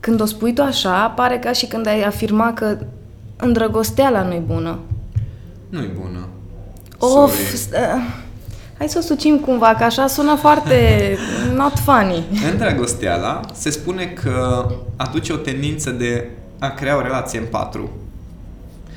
Când 0.00 0.20
o 0.20 0.24
spui 0.24 0.52
tu 0.52 0.62
așa, 0.62 1.12
pare 1.16 1.38
ca 1.38 1.52
și 1.52 1.66
când 1.66 1.86
ai 1.86 2.02
afirma 2.02 2.52
că 2.52 2.78
îndrăgosteala 3.36 4.22
nu-i 4.22 4.42
bună. 4.46 4.78
Nu-i 5.68 5.90
bună. 6.00 6.28
Of, 6.98 7.52
uh, 7.52 7.78
Hai 8.78 8.88
să 8.88 8.98
o 8.98 9.00
sucim 9.00 9.38
cumva, 9.38 9.74
că 9.74 9.84
așa 9.84 10.06
sună 10.06 10.34
foarte 10.34 11.16
not 11.56 11.72
funny. 11.78 12.24
Îndrăgosteala 12.50 13.40
se 13.52 13.70
spune 13.70 14.04
că 14.04 14.66
aduce 14.96 15.32
o 15.32 15.36
tendință 15.36 15.90
de 15.90 16.30
a 16.58 16.68
crea 16.68 16.96
o 16.96 17.00
relație 17.00 17.38
în 17.38 17.44
patru. 17.50 17.90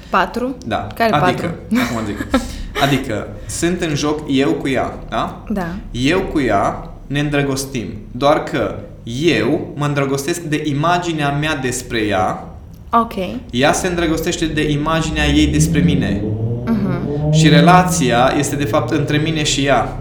Patru? 0.09 0.55
Da. 0.65 0.87
Care 0.95 1.11
adică, 1.11 1.47
patru? 1.47 1.79
acum 1.79 2.05
zic. 2.05 2.27
Adică, 2.83 3.27
sunt 3.47 3.81
în 3.81 3.95
joc 3.95 4.19
eu 4.27 4.51
cu 4.51 4.67
ea, 4.67 4.99
da? 5.09 5.43
Da. 5.49 5.67
Eu 5.91 6.19
cu 6.21 6.39
ea 6.39 6.92
ne 7.07 7.19
îndrăgostim. 7.19 7.87
Doar 8.11 8.43
că 8.43 8.75
eu 9.03 9.73
mă 9.75 9.85
îndrăgostesc 9.85 10.41
de 10.41 10.61
imaginea 10.65 11.31
mea 11.31 11.55
despre 11.55 11.99
ea, 11.99 12.47
Ok. 12.91 13.13
ea 13.51 13.73
se 13.73 13.87
îndrăgostește 13.87 14.45
de 14.45 14.71
imaginea 14.71 15.25
ei 15.27 15.47
despre 15.47 15.79
mine. 15.79 16.21
Mhm. 16.65 17.31
Și 17.31 17.49
relația 17.49 18.33
este 18.37 18.55
de 18.55 18.63
fapt 18.65 18.91
între 18.91 19.17
mine 19.17 19.43
și 19.43 19.65
ea. 19.65 19.97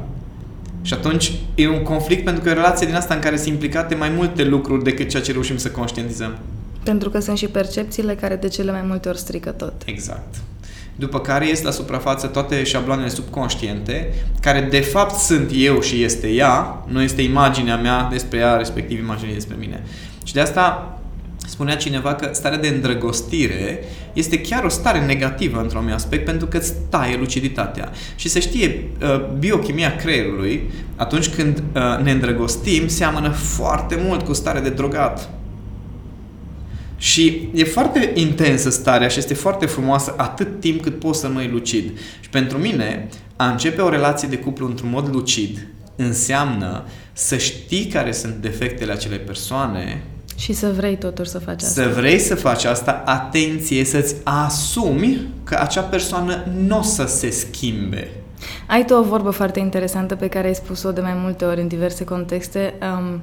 Și 0.82 0.94
atunci 0.94 1.32
e 1.54 1.68
un 1.68 1.82
conflict 1.82 2.24
pentru 2.24 2.42
că 2.42 2.48
e 2.48 2.52
o 2.52 2.54
relație 2.54 2.86
din 2.86 2.94
asta 2.94 3.14
în 3.14 3.20
care 3.20 3.36
sunt 3.36 3.48
implicate 3.48 3.94
mai 3.94 4.08
multe 4.16 4.44
lucruri 4.44 4.84
decât 4.84 5.08
ceea 5.08 5.22
ce 5.22 5.32
reușim 5.32 5.56
să 5.56 5.70
conștientizăm. 5.70 6.38
Pentru 6.82 7.10
că 7.10 7.20
sunt 7.20 7.36
și 7.38 7.46
percepțiile 7.46 8.14
care 8.14 8.36
de 8.36 8.48
cele 8.48 8.70
mai 8.70 8.82
multe 8.86 9.08
ori 9.08 9.18
strică 9.18 9.50
tot. 9.50 9.72
Exact. 9.84 10.34
După 11.02 11.20
care 11.20 11.48
ies 11.48 11.62
la 11.62 11.70
suprafață 11.70 12.26
toate 12.26 12.62
șabloanele 12.62 13.08
subconștiente, 13.08 14.14
care 14.40 14.60
de 14.60 14.80
fapt 14.80 15.14
sunt 15.14 15.50
eu 15.54 15.80
și 15.80 16.02
este 16.02 16.28
ea, 16.28 16.84
nu 16.88 17.02
este 17.02 17.22
imaginea 17.22 17.76
mea 17.76 18.08
despre 18.10 18.38
ea, 18.38 18.56
respectiv 18.56 18.98
imaginea 18.98 19.34
despre 19.34 19.56
mine. 19.58 19.82
Și 20.24 20.32
de 20.32 20.40
asta 20.40 20.98
spunea 21.46 21.76
cineva 21.76 22.14
că 22.14 22.28
starea 22.32 22.58
de 22.58 22.68
îndrăgostire 22.68 23.84
este 24.12 24.40
chiar 24.40 24.64
o 24.64 24.68
stare 24.68 25.04
negativă 25.04 25.60
într-un 25.60 25.78
anumit 25.78 25.96
aspect 25.96 26.24
pentru 26.24 26.46
că 26.46 26.56
îți 26.56 26.72
taie 26.88 27.16
luciditatea. 27.16 27.90
Și 28.16 28.28
să 28.28 28.38
știe, 28.38 28.84
uh, 29.02 29.24
biochimia 29.38 29.96
creierului, 29.96 30.70
atunci 30.96 31.28
când 31.28 31.58
uh, 31.58 32.02
ne 32.02 32.10
îndrăgostim, 32.10 32.88
seamănă 32.88 33.28
foarte 33.28 34.02
mult 34.06 34.22
cu 34.22 34.32
stare 34.32 34.60
de 34.60 34.70
drogat. 34.70 35.30
Și 37.02 37.48
e 37.54 37.64
foarte 37.64 38.12
intensă 38.14 38.70
starea 38.70 39.08
și 39.08 39.18
este 39.18 39.34
foarte 39.34 39.66
frumoasă 39.66 40.14
atât 40.16 40.60
timp 40.60 40.82
cât 40.82 40.98
poți 40.98 41.20
să 41.20 41.26
rămâi 41.26 41.48
lucid. 41.48 41.98
Și 42.20 42.28
pentru 42.28 42.58
mine, 42.58 43.08
a 43.36 43.50
începe 43.50 43.80
o 43.80 43.88
relație 43.88 44.28
de 44.28 44.38
cuplu 44.38 44.66
într-un 44.66 44.90
mod 44.90 45.08
lucid 45.14 45.66
înseamnă 45.96 46.84
să 47.12 47.36
știi 47.36 47.86
care 47.86 48.12
sunt 48.12 48.34
defectele 48.34 48.92
acelei 48.92 49.18
persoane, 49.18 50.02
Și 50.36 50.52
să 50.52 50.72
vrei 50.76 50.96
totuși 50.96 51.30
să 51.30 51.38
faci 51.38 51.62
asta. 51.62 51.82
să 51.82 51.88
vrei 51.88 52.18
să 52.18 52.34
faci 52.34 52.64
asta, 52.64 53.02
atenție, 53.06 53.84
să-ți 53.84 54.14
asumi 54.22 55.26
că 55.44 55.56
acea 55.60 55.82
persoană 55.82 56.44
nu 56.66 56.78
o 56.78 56.82
să 56.82 57.04
se 57.04 57.30
schimbe. 57.30 58.10
Ai 58.66 58.84
tu 58.84 58.94
o 58.94 59.02
vorbă 59.02 59.30
foarte 59.30 59.58
interesantă 59.58 60.14
pe 60.14 60.28
care 60.28 60.46
ai 60.46 60.54
spus-o 60.54 60.92
de 60.92 61.00
mai 61.00 61.14
multe 61.14 61.44
ori 61.44 61.60
în 61.60 61.68
diverse 61.68 62.04
contexte. 62.04 62.74
Um, 62.98 63.22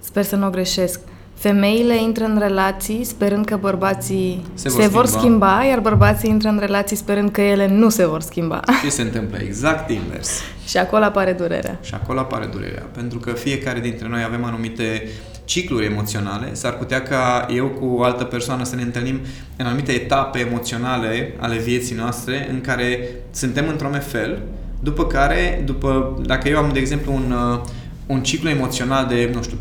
sper 0.00 0.24
să 0.24 0.36
nu 0.36 0.46
o 0.46 0.50
greșesc. 0.50 1.00
Femeile 1.44 2.02
intră 2.02 2.24
în 2.24 2.38
relații 2.38 3.04
sperând 3.04 3.44
că 3.44 3.56
bărbații 3.56 4.44
Se 4.54 4.68
se 4.68 4.76
vor 4.76 4.88
vor, 4.88 5.06
schimba. 5.06 5.18
schimba, 5.20 5.64
iar 5.64 5.80
bărbații 5.80 6.30
intră 6.30 6.48
în 6.48 6.58
relații 6.58 6.96
sperând 6.96 7.30
că 7.30 7.40
ele 7.40 7.68
nu 7.68 7.88
se 7.88 8.06
vor 8.06 8.20
schimba. 8.20 8.60
Ce 8.84 8.90
se 8.90 9.02
întâmplă? 9.02 9.38
Exact 9.38 9.90
invers. 9.90 10.40
Și 10.66 10.76
acolo 10.76 11.04
apare 11.04 11.32
durerea. 11.32 11.78
Și 11.82 11.94
acolo 11.94 12.18
apare 12.18 12.46
durerea. 12.52 12.82
Pentru 12.92 13.18
că 13.18 13.30
fiecare 13.30 13.80
dintre 13.80 14.08
noi 14.08 14.22
avem 14.22 14.44
anumite 14.44 15.08
cicluri 15.44 15.84
emoționale. 15.84 16.54
S-ar 16.54 16.72
putea 16.72 17.02
ca 17.02 17.46
eu 17.54 17.66
cu 17.66 17.86
o 17.86 18.02
altă 18.02 18.24
persoană 18.24 18.64
să 18.64 18.76
ne 18.76 18.82
întâlnim 18.82 19.20
în 19.56 19.66
anumite 19.66 19.92
etape 19.92 20.38
emoționale 20.38 21.34
ale 21.38 21.56
vieții 21.56 21.96
noastre 21.96 22.48
în 22.50 22.60
care 22.60 23.08
suntem 23.30 23.68
într-un 23.68 24.00
fel, 24.00 24.42
după 24.80 25.06
care, 25.06 25.62
după, 25.64 26.18
dacă 26.26 26.48
eu 26.48 26.58
am, 26.58 26.70
de 26.72 26.78
exemplu, 26.78 27.12
un, 27.12 27.34
uh, 27.52 27.60
un 28.06 28.22
ciclu 28.22 28.48
emoțional 28.48 29.06
de, 29.06 29.30
nu 29.34 29.42
știu, 29.42 29.56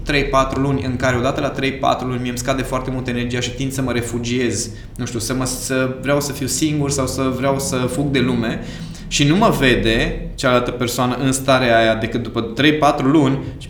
3-4 0.52 0.56
luni 0.56 0.84
în 0.84 0.96
care 0.96 1.18
odată 1.18 1.42
la 1.42 1.54
3-4 1.98 2.02
luni 2.02 2.20
mie 2.20 2.30
îmi 2.30 2.38
scade 2.38 2.62
foarte 2.62 2.92
mult 2.92 3.08
energia 3.08 3.40
și 3.40 3.50
tind 3.50 3.72
să 3.72 3.82
mă 3.82 3.92
refugiez, 3.92 4.70
nu 4.96 5.06
știu, 5.06 5.20
să, 5.20 5.34
mă, 5.34 5.46
să 5.46 5.96
vreau 6.02 6.22
să 6.22 6.32
fiu 6.32 6.48
singur 6.48 6.92
sau 6.92 7.08
să 7.08 7.34
vreau 7.38 7.60
să 7.60 7.76
fug 7.76 8.12
de 8.12 8.20
lume 8.20 8.60
și 9.08 9.24
nu 9.24 9.36
mă 9.36 9.56
vede 9.60 10.30
cealaltă 10.36 10.72
persoană 10.72 11.16
în 11.16 11.32
starea 11.32 11.78
aia 11.78 11.96
decât 11.96 12.24
după 12.24 12.54
3-4 13.00 13.02
luni 13.04 13.40
și, 13.58 13.68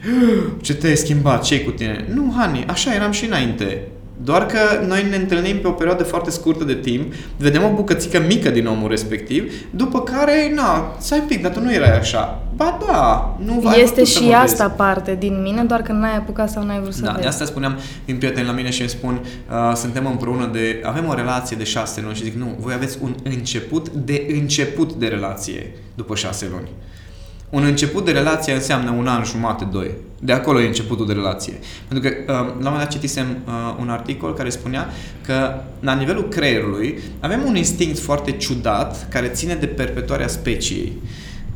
ce 0.62 0.74
te-ai 0.74 0.96
schimbat, 0.96 1.44
ce 1.44 1.62
cu 1.62 1.72
tine? 1.72 2.06
Nu, 2.14 2.34
Hani, 2.38 2.66
așa 2.68 2.94
eram 2.94 3.12
și 3.12 3.26
înainte. 3.26 3.88
Doar 4.24 4.46
că 4.46 4.58
noi 4.88 5.06
ne 5.10 5.16
întâlnim 5.16 5.58
pe 5.60 5.68
o 5.68 5.72
perioadă 5.72 6.04
foarte 6.04 6.30
scurtă 6.30 6.64
de 6.64 6.74
timp, 6.76 7.14
vedem 7.38 7.64
o 7.64 7.74
bucățică 7.76 8.24
mică 8.28 8.50
din 8.50 8.66
omul 8.68 8.90
respectiv, 8.90 9.54
după 9.70 10.02
care, 10.02 10.52
na, 10.56 10.96
stai 11.00 11.20
un 11.20 11.26
pic, 11.28 11.42
dar 11.42 11.52
tu 11.52 11.60
nu 11.60 11.74
erai 11.74 11.98
așa. 12.00 12.42
Ba 12.56 12.80
da, 12.88 13.36
nu 13.46 13.60
v-ai 13.60 13.80
Este 13.82 13.94
putut 13.94 14.08
să 14.08 14.20
și 14.20 14.28
mă 14.28 14.34
asta 14.36 14.64
vezi. 14.66 14.78
parte 14.78 15.16
din 15.20 15.42
mine, 15.42 15.64
doar 15.64 15.82
că 15.82 15.92
n-ai 15.92 16.16
apucat 16.18 16.50
sau 16.50 16.64
n-ai 16.66 16.80
vrut 16.82 16.94
să 16.94 17.02
Da, 17.02 17.10
vezi. 17.10 17.22
de 17.22 17.28
asta 17.28 17.46
spuneam 17.46 17.78
din 18.06 18.18
prieteni 18.18 18.46
la 18.48 18.52
mine 18.54 18.70
și 18.70 18.80
îmi 18.82 18.90
spun, 18.90 19.20
uh, 19.50 19.76
suntem 19.76 20.06
împreună 20.06 20.50
de, 20.54 20.82
avem 20.84 21.08
o 21.08 21.14
relație 21.14 21.58
de 21.58 21.64
șase 21.64 22.02
luni 22.02 22.16
și 22.16 22.24
zic, 22.24 22.34
nu, 22.36 22.56
voi 22.60 22.74
aveți 22.74 22.98
un 23.02 23.16
început 23.24 23.90
de 23.90 24.26
început 24.40 24.94
de 24.94 25.08
relație 25.08 25.72
după 25.96 26.16
șase 26.16 26.48
luni. 26.52 26.68
Un 27.54 27.64
început 27.64 28.06
de 28.06 28.12
relație 28.12 28.54
înseamnă 28.54 28.92
un 28.92 29.08
an, 29.08 29.24
jumate, 29.24 29.68
doi. 29.72 29.92
De 30.20 30.32
acolo 30.32 30.62
e 30.62 30.68
începutul 30.68 31.08
de 31.08 31.14
relație. 31.14 31.54
Pentru 31.88 32.10
că 32.10 32.16
uh, 32.20 32.28
la 32.28 32.42
un 32.42 32.58
moment 32.58 32.78
dat 32.78 32.92
citisem 32.92 33.38
uh, 33.46 33.76
un 33.80 33.90
articol 33.90 34.34
care 34.34 34.50
spunea 34.50 34.90
că 35.26 35.54
la 35.80 35.94
nivelul 35.94 36.28
creierului 36.28 37.00
avem 37.20 37.44
un 37.48 37.56
instinct 37.56 38.00
foarte 38.00 38.32
ciudat 38.32 39.08
care 39.10 39.28
ține 39.28 39.56
de 39.56 39.66
perpetuarea 39.66 40.28
speciei. 40.28 40.94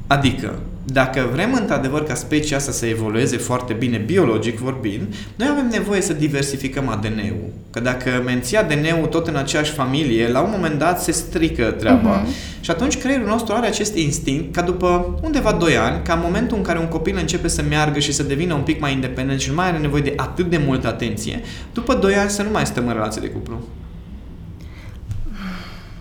Adică, 0.08 0.60
dacă 0.86 1.30
vrem 1.32 1.54
într-adevăr 1.54 2.04
ca 2.04 2.14
specia 2.14 2.56
asta 2.56 2.72
să 2.72 2.86
evolueze 2.86 3.38
foarte 3.38 3.74
bine, 3.74 3.98
biologic 3.98 4.60
vorbind, 4.60 5.16
noi 5.36 5.48
avem 5.52 5.68
nevoie 5.72 6.02
să 6.02 6.14
diversificăm 6.14 6.90
ADN-ul. 6.90 7.50
Că 7.72 7.80
dacă 7.80 8.22
menții 8.26 8.58
ADN-ul 8.58 9.06
tot 9.06 9.28
în 9.28 9.36
aceeași 9.36 9.72
familie, 9.72 10.30
la 10.30 10.40
un 10.40 10.50
moment 10.52 10.80
dat 10.80 11.02
se 11.02 11.12
strică 11.12 11.64
treaba. 11.64 12.22
Mhm. 12.24 12.34
Și 12.60 12.72
atunci 12.72 12.98
creierul 12.98 13.28
nostru 13.28 13.54
are 13.54 13.68
acest 13.68 13.96
instinct 13.96 14.56
ca 14.56 14.62
după 14.62 15.20
undeva 15.24 15.52
2 15.52 15.78
ani, 15.78 16.04
ca 16.04 16.14
în 16.14 16.20
momentul 16.24 16.58
în 16.58 16.64
care 16.64 16.80
un 16.80 16.88
copil 16.88 17.18
începe 17.20 17.48
să 17.48 17.64
meargă 17.70 18.00
și 18.00 18.14
să 18.14 18.24
devină 18.24 18.54
un 18.54 18.62
pic 18.62 18.80
mai 18.80 18.94
independent 18.94 19.40
și 19.40 19.50
nu 19.50 19.56
mai 19.56 19.68
are 19.68 19.78
nevoie 19.78 20.02
de 20.02 20.14
atât 20.16 20.50
de 20.50 20.62
multă 20.66 20.88
atenție, 20.88 21.42
după 21.74 21.94
2 21.94 22.16
ani 22.16 22.30
să 22.30 22.42
nu 22.44 22.50
mai 22.52 22.66
stăm 22.66 22.88
în 22.88 22.94
relație 22.94 23.22
de 23.22 23.28
cuplu. 23.28 23.60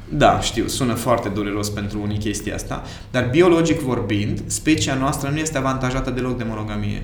Da, 0.09 0.41
știu, 0.41 0.67
sună 0.67 0.95
foarte 0.95 1.29
dureros 1.29 1.69
pentru 1.69 2.01
unii 2.03 2.19
chestia 2.19 2.55
asta, 2.55 2.83
dar 3.11 3.29
biologic 3.31 3.81
vorbind, 3.81 4.43
specia 4.47 4.95
noastră 4.95 5.31
nu 5.31 5.39
este 5.39 5.59
avantajată 5.59 6.11
deloc 6.11 6.39
de 6.39 6.45
monogamie. 6.49 7.03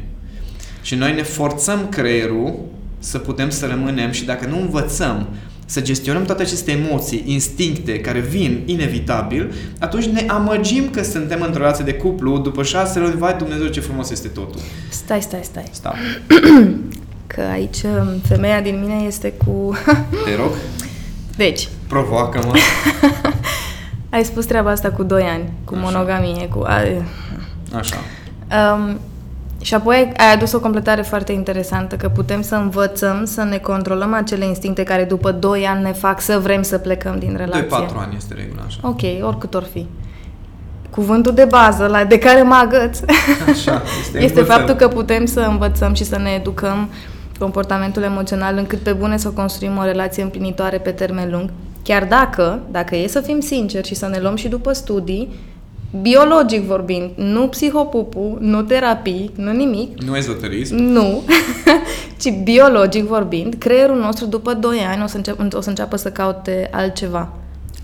Și 0.82 0.94
noi 0.94 1.14
ne 1.14 1.22
forțăm 1.22 1.88
creierul 1.88 2.54
să 2.98 3.18
putem 3.18 3.50
să 3.50 3.66
rămânem 3.66 4.10
și 4.10 4.24
dacă 4.24 4.46
nu 4.46 4.60
învățăm 4.60 5.26
să 5.66 5.80
gestionăm 5.80 6.24
toate 6.24 6.42
aceste 6.42 6.70
emoții, 6.70 7.22
instincte 7.26 8.00
care 8.00 8.20
vin 8.20 8.62
inevitabil, 8.66 9.52
atunci 9.78 10.04
ne 10.04 10.24
amăgim 10.28 10.90
că 10.90 11.02
suntem 11.02 11.42
într-o 11.42 11.60
relație 11.60 11.84
de 11.84 11.94
cuplu, 11.94 12.38
după 12.38 12.62
șase 12.62 12.98
luni, 12.98 13.16
vai 13.16 13.34
Dumnezeu 13.38 13.66
ce 13.66 13.80
frumos 13.80 14.10
este 14.10 14.28
totul. 14.28 14.60
Stai, 14.90 15.22
stai, 15.22 15.40
stai. 15.42 15.64
Stau. 15.70 15.94
Că 17.26 17.40
aici 17.40 17.82
um, 17.82 18.18
femeia 18.28 18.60
din 18.60 18.80
mine 18.80 19.04
este 19.06 19.32
cu... 19.44 19.76
Te 20.24 20.36
rog, 20.36 20.50
Deci, 21.36 21.68
provoacă-mă. 21.88 22.52
ai 24.10 24.24
spus 24.24 24.44
treaba 24.46 24.70
asta 24.70 24.90
cu 24.90 25.02
2 25.02 25.22
ani, 25.22 25.52
cu 25.64 25.74
Așa. 25.74 25.82
monogamie, 25.84 26.46
cu... 26.48 26.62
A, 26.66 26.80
Așa. 27.76 27.96
Um, 28.74 28.98
și 29.60 29.74
apoi 29.74 29.94
ai- 29.96 30.12
ai 30.16 30.32
adus 30.32 30.52
o 30.52 30.60
completare 30.60 31.02
foarte 31.02 31.32
interesantă, 31.32 31.96
că 31.96 32.08
putem 32.08 32.42
să 32.42 32.54
învățăm 32.54 33.24
să 33.24 33.42
ne 33.42 33.56
controlăm 33.58 34.14
acele 34.14 34.44
instincte 34.46 34.82
care 34.82 35.04
după 35.04 35.30
2 35.32 35.66
ani 35.66 35.82
ne 35.82 35.92
fac 35.92 36.20
să 36.20 36.38
vrem 36.38 36.62
să 36.62 36.78
plecăm 36.78 37.18
din 37.18 37.34
relație. 37.36 37.66
2-4 37.66 37.68
ani 37.96 38.14
este 38.16 38.34
regula, 38.34 38.62
așa. 38.66 38.78
Ok, 38.82 39.00
oricât 39.26 39.54
or 39.54 39.66
fi. 39.72 39.86
Cuvântul 40.90 41.34
de 41.34 41.44
bază 41.44 41.86
la, 41.86 42.04
de 42.04 42.18
care 42.18 42.42
mă 42.42 42.54
agăț 42.54 43.00
Așa, 43.50 43.82
este, 44.00 44.18
este 44.24 44.38
învățăm. 44.40 44.44
faptul 44.56 44.74
că 44.74 44.88
putem 44.88 45.24
să 45.26 45.40
învățăm 45.40 45.94
și 45.94 46.04
să 46.04 46.18
ne 46.18 46.30
educăm 46.30 46.88
comportamentul 47.42 48.02
emoțional 48.02 48.56
încât 48.56 48.78
pe 48.78 48.92
bune 48.92 49.16
să 49.16 49.28
construim 49.28 49.76
o 49.76 49.84
relație 49.84 50.22
împlinitoare 50.22 50.78
pe 50.78 50.90
termen 50.90 51.30
lung. 51.30 51.50
Chiar 51.82 52.04
dacă, 52.04 52.62
dacă 52.70 52.96
e 52.96 53.06
să 53.06 53.20
fim 53.20 53.40
sinceri 53.40 53.86
și 53.86 53.94
să 53.94 54.06
ne 54.06 54.18
luăm 54.20 54.36
și 54.36 54.48
după 54.48 54.72
studii, 54.72 55.28
biologic 56.02 56.62
vorbind, 56.62 57.10
nu 57.16 57.48
psihopupu, 57.48 58.36
nu 58.40 58.62
terapii, 58.62 59.30
nu 59.36 59.52
nimic, 59.52 60.02
Nu 60.02 60.16
ezoterism. 60.16 60.74
nu, 60.74 61.22
ci 62.20 62.28
biologic 62.42 63.04
vorbind, 63.04 63.54
creierul 63.58 63.96
nostru 64.00 64.26
după 64.26 64.54
2 64.54 64.78
ani 64.78 65.02
o 65.02 65.06
să, 65.06 65.16
încep, 65.16 65.54
o 65.54 65.60
să 65.60 65.68
înceapă 65.68 65.96
să 65.96 66.10
caute 66.10 66.68
altceva. 66.72 67.32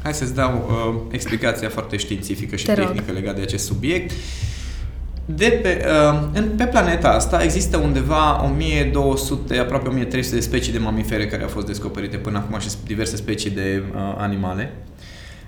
Hai 0.03 0.15
să-ți 0.15 0.35
dau 0.35 0.53
uh, 0.69 1.01
explicația 1.11 1.69
foarte 1.69 1.97
științifică 1.97 2.57
și 2.57 2.65
Te 2.65 2.75
rog. 2.75 2.87
tehnică 2.87 3.13
legată 3.13 3.37
de 3.37 3.43
acest 3.43 3.65
subiect. 3.67 4.11
De 5.35 5.59
pe, 5.63 5.85
uh, 5.87 6.29
în, 6.33 6.49
pe 6.57 6.65
planeta 6.65 7.09
asta 7.09 7.43
există 7.43 7.77
undeva 7.77 8.43
1200, 8.45 9.59
aproape 9.59 9.89
1300 9.89 10.35
de 10.35 10.41
specii 10.43 10.73
de 10.73 10.79
mamifere 10.79 11.27
care 11.27 11.43
au 11.43 11.49
fost 11.49 11.67
descoperite 11.67 12.17
până 12.17 12.39
acum 12.39 12.59
și 12.59 12.69
diverse 12.85 13.17
specii 13.17 13.51
de 13.51 13.83
uh, 13.95 14.01
animale. 14.17 14.73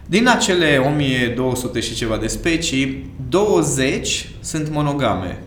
Din 0.07 0.29
acele 0.29 0.77
1200 0.77 1.81
și 1.81 1.95
ceva 1.95 2.17
de 2.17 2.27
specii, 2.27 3.11
20 3.29 4.29
sunt 4.41 4.71
monogame. 4.71 5.39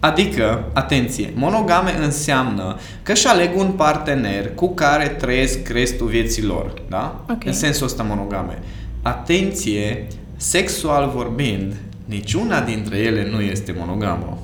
Adică, 0.00 0.64
atenție, 0.72 1.32
monogame 1.34 1.94
înseamnă 2.02 2.78
că 3.02 3.12
își 3.12 3.26
aleg 3.26 3.56
un 3.56 3.70
partener 3.70 4.54
cu 4.54 4.74
care 4.74 5.08
trăiesc 5.08 5.68
restul 5.68 6.06
vieții 6.06 6.42
lor, 6.42 6.72
da? 6.88 7.24
Ok. 7.30 7.44
În 7.44 7.52
sensul 7.52 7.86
ăsta 7.86 8.02
monogame. 8.02 8.62
Atenție, 9.02 10.06
sexual 10.36 11.10
vorbind, 11.14 11.74
niciuna 12.04 12.60
dintre 12.60 12.96
ele 12.98 13.28
nu 13.30 13.40
este 13.40 13.74
monogamă. 13.78 14.38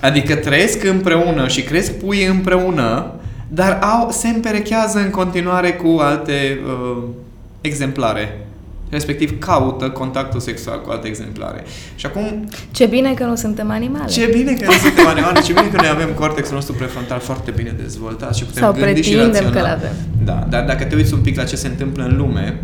Adică 0.00 0.34
trăiesc 0.34 0.84
împreună 0.84 1.48
și 1.48 1.62
cresc 1.62 1.92
pui 1.92 2.24
împreună, 2.24 3.10
dar 3.48 3.78
au, 3.82 4.10
se 4.10 4.28
împerechează 4.28 4.98
în 4.98 5.10
continuare 5.10 5.72
cu 5.72 5.98
alte 6.00 6.58
uh, 6.66 7.02
exemplare. 7.60 8.40
Respectiv 8.90 9.38
caută 9.38 9.90
contactul 9.90 10.40
sexual 10.40 10.80
cu 10.80 10.90
alte 10.90 11.08
exemplare. 11.08 11.64
Și 11.94 12.06
acum, 12.06 12.48
Ce 12.70 12.86
bine 12.86 13.14
că 13.14 13.24
nu 13.24 13.34
suntem 13.34 13.70
animale. 13.70 14.06
ce 14.06 14.30
bine 14.32 14.52
că 14.52 14.64
nu 14.64 14.72
suntem 14.72 15.06
animale, 15.06 15.40
ce 15.40 15.52
bine 15.52 15.66
că 15.68 15.76
noi 15.80 15.88
avem 15.90 16.08
cortexul 16.14 16.54
nostru 16.54 16.74
prefrontal 16.74 17.18
foarte 17.18 17.50
bine 17.50 17.74
dezvoltat 17.82 18.34
și 18.34 18.44
putem 18.44 18.62
Sau 18.62 18.72
gândi 18.72 19.02
și 19.02 19.10
pretindem 19.10 19.42
raționa. 19.42 19.60
că 19.60 19.68
l-avem. 19.68 19.92
Da, 20.24 20.46
dar 20.50 20.64
dacă 20.64 20.84
te 20.84 20.94
uiți 20.94 21.12
un 21.14 21.20
pic 21.20 21.36
la 21.36 21.44
ce 21.44 21.56
se 21.56 21.66
întâmplă 21.66 22.04
în 22.04 22.16
lume, 22.16 22.60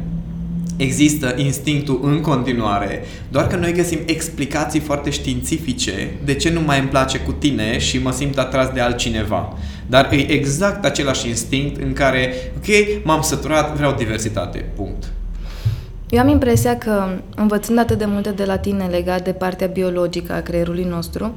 există 0.83 1.35
instinctul 1.37 2.01
în 2.03 2.21
continuare, 2.21 3.05
doar 3.31 3.47
că 3.47 3.57
noi 3.57 3.73
găsim 3.73 3.99
explicații 4.07 4.81
foarte 4.81 5.11
științifice 5.11 6.11
de 6.25 6.35
ce 6.35 6.51
nu 6.51 6.61
mai 6.61 6.79
îmi 6.79 6.89
place 6.89 7.19
cu 7.19 7.33
tine 7.33 7.79
și 7.79 7.99
mă 7.99 8.13
simt 8.13 8.39
atras 8.39 8.69
de 8.69 8.81
altcineva. 8.81 9.59
Dar 9.87 10.09
e 10.13 10.33
exact 10.33 10.85
același 10.85 11.29
instinct 11.29 11.83
în 11.83 11.93
care, 11.93 12.33
ok, 12.57 13.05
m-am 13.05 13.23
săturat, 13.23 13.77
vreau 13.77 13.95
diversitate, 13.95 14.65
punct. 14.77 15.13
Eu 16.11 16.21
am 16.21 16.29
impresia 16.29 16.79
că, 16.79 17.19
învățând 17.37 17.79
atât 17.79 17.99
de 17.99 18.05
multe 18.05 18.31
de 18.31 18.45
la 18.45 18.57
tine 18.57 18.85
legat 18.85 19.25
de 19.25 19.33
partea 19.33 19.67
biologică 19.67 20.33
a 20.33 20.41
creierului 20.41 20.85
nostru, 20.85 21.35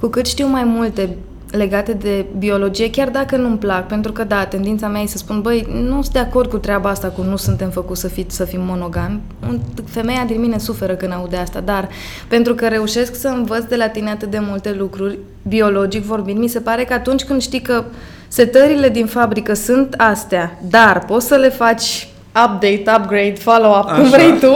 cu 0.00 0.06
cât 0.06 0.26
știu 0.26 0.46
mai 0.46 0.64
multe 0.64 1.08
legate 1.50 1.92
de 1.92 2.26
biologie, 2.38 2.90
chiar 2.90 3.08
dacă 3.08 3.36
nu-mi 3.36 3.58
plac, 3.58 3.86
pentru 3.86 4.12
că, 4.12 4.24
da, 4.24 4.44
tendința 4.44 4.88
mea 4.88 5.00
e 5.00 5.06
să 5.06 5.16
spun, 5.16 5.40
băi, 5.40 5.66
nu 5.88 6.02
sunt 6.02 6.12
de 6.12 6.18
acord 6.18 6.50
cu 6.50 6.56
treaba 6.58 6.88
asta, 6.88 7.08
cu 7.08 7.22
nu 7.22 7.36
suntem 7.36 7.70
făcuți 7.70 8.00
să, 8.00 8.08
fi, 8.08 8.24
să 8.28 8.44
fim 8.44 8.60
monogami. 8.60 9.20
Un- 9.48 9.60
Femeia 9.84 10.24
din 10.26 10.40
mine 10.40 10.58
suferă 10.58 10.94
când 10.94 11.12
aude 11.12 11.36
asta, 11.36 11.60
dar 11.60 11.88
pentru 12.28 12.54
că 12.54 12.68
reușesc 12.68 13.14
să 13.14 13.28
învăț 13.28 13.64
de 13.64 13.76
la 13.76 13.88
tine 13.88 14.10
atât 14.10 14.30
de 14.30 14.38
multe 14.38 14.74
lucruri, 14.78 15.18
biologic 15.48 16.02
vorbind, 16.02 16.38
mi 16.38 16.48
se 16.48 16.60
pare 16.60 16.84
că 16.84 16.92
atunci 16.92 17.24
când 17.24 17.40
știi 17.40 17.60
că 17.60 17.84
setările 18.28 18.88
din 18.88 19.06
fabrică 19.06 19.54
sunt 19.54 19.94
astea, 19.96 20.58
dar 20.70 21.04
poți 21.04 21.26
să 21.26 21.34
le 21.34 21.48
faci 21.48 22.08
update, 22.44 22.84
upgrade, 22.98 23.34
follow-up, 23.38 23.84
cum 23.84 24.04
Așa. 24.04 24.08
vrei 24.16 24.38
tu, 24.38 24.52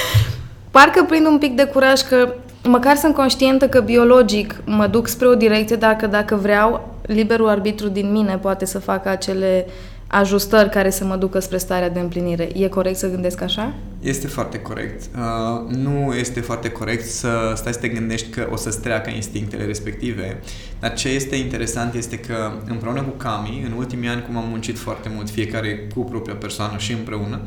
parcă 0.70 1.04
prind 1.08 1.26
un 1.26 1.38
pic 1.38 1.56
de 1.56 1.64
curaj 1.64 2.00
că 2.00 2.34
măcar 2.64 2.96
sunt 2.96 3.14
conștientă 3.14 3.68
că 3.68 3.80
biologic 3.80 4.60
mă 4.64 4.86
duc 4.86 5.06
spre 5.06 5.26
o 5.26 5.34
direcție, 5.34 5.76
dar 5.76 5.94
că 5.96 6.06
dacă 6.06 6.36
vreau, 6.36 6.94
liberul 7.06 7.48
arbitru 7.48 7.88
din 7.88 8.12
mine 8.12 8.38
poate 8.38 8.64
să 8.64 8.78
facă 8.78 9.08
acele 9.08 9.66
ajustări 10.06 10.70
care 10.70 10.90
să 10.90 11.04
mă 11.04 11.16
ducă 11.16 11.38
spre 11.38 11.56
starea 11.56 11.90
de 11.90 12.00
împlinire. 12.00 12.48
E 12.54 12.68
corect 12.68 12.98
să 12.98 13.10
gândesc 13.10 13.40
așa? 13.40 13.74
Este 14.00 14.26
foarte 14.26 14.58
corect. 14.60 15.02
Uh, 15.16 15.76
nu 15.76 16.14
este 16.14 16.40
foarte 16.40 16.70
corect 16.70 17.04
să 17.04 17.52
stai 17.54 17.72
să 17.72 17.78
te 17.78 17.88
gândești 17.88 18.28
că 18.30 18.48
o 18.50 18.56
să-ți 18.56 18.80
treacă 18.80 19.10
instinctele 19.10 19.64
respective. 19.64 20.40
Dar 20.80 20.94
ce 20.94 21.08
este 21.08 21.36
interesant 21.36 21.94
este 21.94 22.18
că 22.18 22.52
împreună 22.68 23.02
cu 23.02 23.10
Cami, 23.16 23.62
în 23.66 23.72
ultimii 23.76 24.08
ani, 24.08 24.22
cum 24.22 24.36
am 24.36 24.48
muncit 24.48 24.78
foarte 24.78 25.10
mult, 25.14 25.30
fiecare 25.30 25.88
cu 25.94 26.00
propria 26.00 26.34
persoană 26.34 26.78
și 26.78 26.92
împreună, 26.92 27.40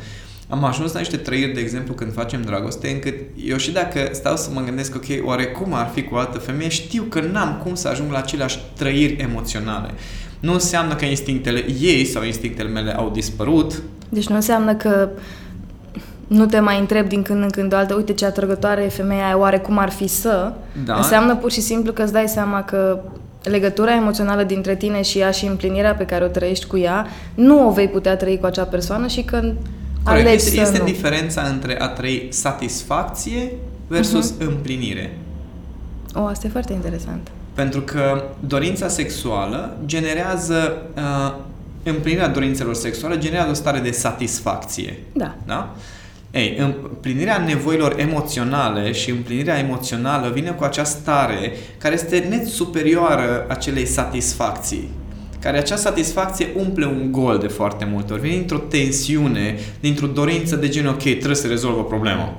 am 0.50 0.64
ajuns 0.64 0.94
la 0.94 1.00
niște 1.00 1.18
trăiri, 1.18 1.54
de 1.54 1.60
exemplu, 1.60 1.94
când 1.94 2.14
facem 2.14 2.42
dragoste, 2.42 2.90
încât 2.90 3.14
eu 3.46 3.58
și 3.58 3.72
dacă 3.72 4.10
stau 4.12 4.36
să 4.36 4.50
mă 4.54 4.62
gândesc, 4.62 4.96
ok, 4.96 5.28
oare 5.28 5.46
cum 5.46 5.74
ar 5.74 5.92
fi 5.94 6.04
cu 6.04 6.16
o 6.16 6.18
altă 6.18 6.38
femeie, 6.38 6.70
știu 6.70 7.04
că 7.04 7.22
n-am 7.22 7.62
cum 7.64 7.76
să 7.76 7.88
ajung 7.88 8.12
la 8.12 8.18
aceleași 8.18 8.60
trăiri 8.78 9.16
emoționale. 9.22 9.90
Nu 10.40 10.54
înseamnă 10.54 10.96
că 10.96 11.06
instinctele 11.06 11.66
ei 11.80 12.06
sau 12.06 12.24
instinctele 12.24 12.70
mele 12.70 12.96
au 12.96 13.10
dispărut, 13.10 13.82
Deci 14.10 14.28
nu 14.28 14.36
înseamnă 14.36 14.76
că 14.76 15.10
nu 16.28 16.46
te 16.46 16.60
mai 16.60 16.80
întreb 16.80 17.08
din 17.08 17.22
când 17.22 17.44
în 17.44 17.50
când 17.50 17.74
o 17.74 17.76
altă, 17.76 17.94
uite 17.94 18.14
ce 18.14 18.26
atrăgătoare 18.26 18.84
e 18.84 18.90
femeia 18.90 19.26
aia, 19.26 19.38
oare 19.38 19.58
cum 19.58 19.78
ar 19.78 19.90
fi 19.90 20.08
să? 20.08 20.54
Da. 20.86 20.96
Înseamnă 20.96 21.36
pur 21.36 21.52
și 21.52 21.62
simplu 21.62 21.92
că 21.92 22.04
îți 22.04 22.14
dai 22.14 22.28
seama 22.28 22.64
că 22.64 23.00
legătura 23.44 23.96
emoțională 23.96 24.44
dintre 24.44 24.76
tine 24.76 25.02
și 25.02 25.20
ea 25.20 25.32
și 25.32 25.46
împlinirea 25.46 25.96
pe 25.96 26.06
care 26.06 26.24
o 26.24 26.28
trăiești 26.28 26.66
cu 26.66 26.78
ea, 26.78 27.08
nu 27.34 27.68
o 27.68 27.72
vei 27.72 27.88
putea 27.88 28.18
trăi 28.18 28.40
cu 28.40 28.46
acea 28.46 28.64
persoană 28.64 29.08
și 29.08 29.24
că 29.24 29.54
Corect. 30.06 30.26
alegi 30.28 30.46
Este, 30.46 30.56
să 30.56 30.62
este 30.62 30.78
nu. 30.78 30.84
diferența 30.86 31.42
între 31.42 31.82
a 31.82 31.88
trăi 31.88 32.28
satisfacție 32.30 33.52
versus 33.88 34.32
Mhm. 34.40 34.48
împlinire. 34.50 35.18
O, 36.16 36.26
asta 36.26 36.48
e 36.48 36.50
foarte 36.50 36.74
interesant. 36.74 37.28
Pentru 37.54 37.82
că 37.82 38.24
dorința 38.40 38.88
sexuală 38.88 39.78
generează, 39.86 40.78
uh, 40.96 41.34
împlinirea 41.84 42.28
dorințelor 42.28 42.74
sexuale 42.76 43.18
generează 43.18 43.50
o 43.50 43.54
stare 43.54 43.80
de 43.80 43.92
satisfacție. 43.92 44.98
Da. 45.14 45.36
Da? 45.46 45.76
Ei, 46.32 46.58
împlinirea 46.60 47.38
nevoilor 47.38 48.00
emoționale 48.00 48.92
și 48.92 49.10
împlinirea 49.10 49.58
emoțională 49.60 50.30
vine 50.34 50.50
cu 50.50 50.64
acea 50.64 50.84
stare 50.84 51.52
care 51.78 51.94
este 51.94 52.26
net 52.30 52.46
superioară 52.48 53.46
acelei 53.50 53.86
satisfacții. 53.86 54.90
Care 55.46 55.58
acea 55.58 55.76
satisfacție 55.76 56.48
umple 56.56 56.86
un 56.86 57.12
gol 57.12 57.38
de 57.38 57.48
foarte 57.48 57.88
multe 57.92 58.14
ori. 58.14 58.22
Vine 58.22 58.36
dintr-o 58.36 58.58
tensiune, 58.58 59.56
dintr-o 59.80 60.08
dorință 60.08 60.56
de 60.56 60.68
genul, 60.70 60.92
ok, 60.94 61.02
trebuie 61.02 61.36
să 61.36 61.48
rezolv 61.48 61.78
o 61.78 61.82
problemă. 61.82 62.38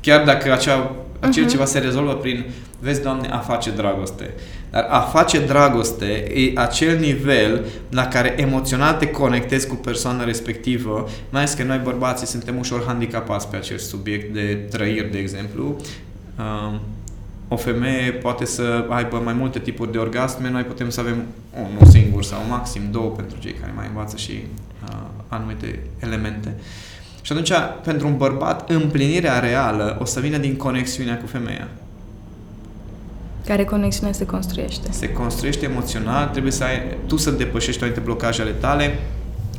Chiar 0.00 0.24
dacă 0.24 0.52
acea, 0.52 0.94
acel 1.20 1.42
Mhm. 1.42 1.50
ceva 1.52 1.64
se 1.64 1.78
rezolvă 1.78 2.12
prin, 2.12 2.44
vezi, 2.78 3.02
Doamne, 3.02 3.28
a 3.28 3.38
face 3.38 3.70
dragoste. 3.70 4.30
Dar 4.70 4.86
a 4.90 5.00
face 5.00 5.40
dragoste 5.46 6.32
e 6.34 6.52
acel 6.54 6.98
nivel 6.98 7.64
la 7.90 8.06
care 8.06 8.34
emoțional 8.36 8.94
te 8.94 9.06
conectezi 9.06 9.66
cu 9.66 9.74
persoana 9.74 10.24
respectivă, 10.24 11.08
mai 11.30 11.40
ales 11.40 11.54
că 11.54 11.62
noi 11.62 11.80
bărbații 11.84 12.26
suntem 12.26 12.58
ușor 12.58 12.84
handicapați 12.86 13.48
pe 13.48 13.56
acest 13.56 13.88
subiect 13.88 14.34
de 14.34 14.66
trăiri, 14.70 15.10
de 15.10 15.18
exemplu. 15.18 15.76
Um, 16.38 16.80
o 17.54 17.56
femeie 17.56 18.10
poate 18.12 18.44
să 18.44 18.86
aibă 18.88 19.20
mai 19.24 19.32
multe 19.32 19.58
tipuri 19.58 19.92
de 19.92 19.98
orgasme, 19.98 20.50
noi 20.50 20.62
putem 20.62 20.90
să 20.90 21.00
avem 21.00 21.24
unul 21.70 21.86
singur 21.90 22.24
sau 22.24 22.38
maxim 22.48 22.82
două 22.90 23.10
pentru 23.10 23.38
cei 23.38 23.52
care 23.52 23.72
mai 23.76 23.86
învață 23.86 24.16
și 24.16 24.32
uh, 24.88 24.96
anumite 25.28 25.82
elemente. 25.98 26.54
Și 27.22 27.32
atunci, 27.32 27.52
pentru 27.84 28.06
un 28.06 28.16
bărbat, 28.16 28.70
împlinirea 28.70 29.38
reală 29.38 29.96
o 30.00 30.04
să 30.04 30.20
vină 30.20 30.36
din 30.36 30.56
conexiunea 30.56 31.18
cu 31.18 31.26
femeia. 31.26 31.68
Care 33.46 33.64
conexiune 33.64 34.12
se 34.12 34.26
construiește. 34.26 34.92
Se 34.92 35.12
construiește 35.12 35.64
emoțional, 35.64 36.28
trebuie 36.28 36.52
să 36.52 36.64
ai, 36.64 36.96
tu 37.06 37.16
să 37.16 37.30
depășești 37.30 37.80
toate 37.80 38.00
blocajele 38.00 38.50
tale 38.50 38.98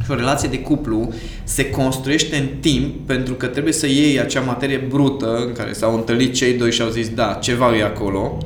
și 0.05 0.11
o 0.11 0.15
relație 0.15 0.49
de 0.49 0.59
cuplu 0.59 1.13
se 1.43 1.69
construiește 1.69 2.35
în 2.35 2.47
timp 2.59 3.07
pentru 3.07 3.33
că 3.33 3.45
trebuie 3.45 3.73
să 3.73 3.87
iei 3.87 4.19
acea 4.19 4.39
materie 4.39 4.85
brută 4.89 5.35
în 5.47 5.53
care 5.53 5.73
s-au 5.73 5.95
întâlnit 5.95 6.33
cei 6.33 6.53
doi 6.53 6.71
și 6.71 6.81
au 6.81 6.89
zis 6.89 7.09
da, 7.09 7.37
ceva 7.41 7.77
e 7.77 7.83
acolo 7.83 8.37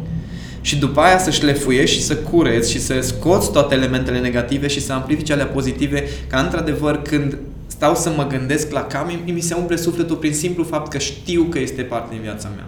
și 0.62 0.78
după 0.78 1.00
aia 1.00 1.18
să 1.18 1.30
șlefuiești 1.30 1.96
și 1.96 2.04
să 2.04 2.16
cureți 2.16 2.72
și 2.72 2.80
să 2.80 3.00
scoți 3.02 3.52
toate 3.52 3.76
elementele 3.76 4.20
negative 4.20 4.68
și 4.68 4.82
să 4.82 4.94
amplifici 4.94 5.30
alea 5.32 5.46
pozitive 5.46 6.04
ca 6.28 6.40
într-adevăr 6.40 7.02
când 7.02 7.38
stau 7.68 7.96
să 7.96 8.12
mă 8.16 8.28
gândesc 8.28 8.72
la 8.72 8.84
Cami, 8.84 9.24
mi 9.34 9.42
se 9.42 9.54
umple 9.54 9.76
sufletul 9.76 10.16
prin 10.16 10.34
simplu 10.34 10.64
fapt 10.64 10.92
că 10.92 10.98
știu 10.98 11.44
că 11.44 11.60
este 11.60 11.82
parte 11.82 12.08
din 12.12 12.22
viața 12.22 12.50
mea. 12.56 12.66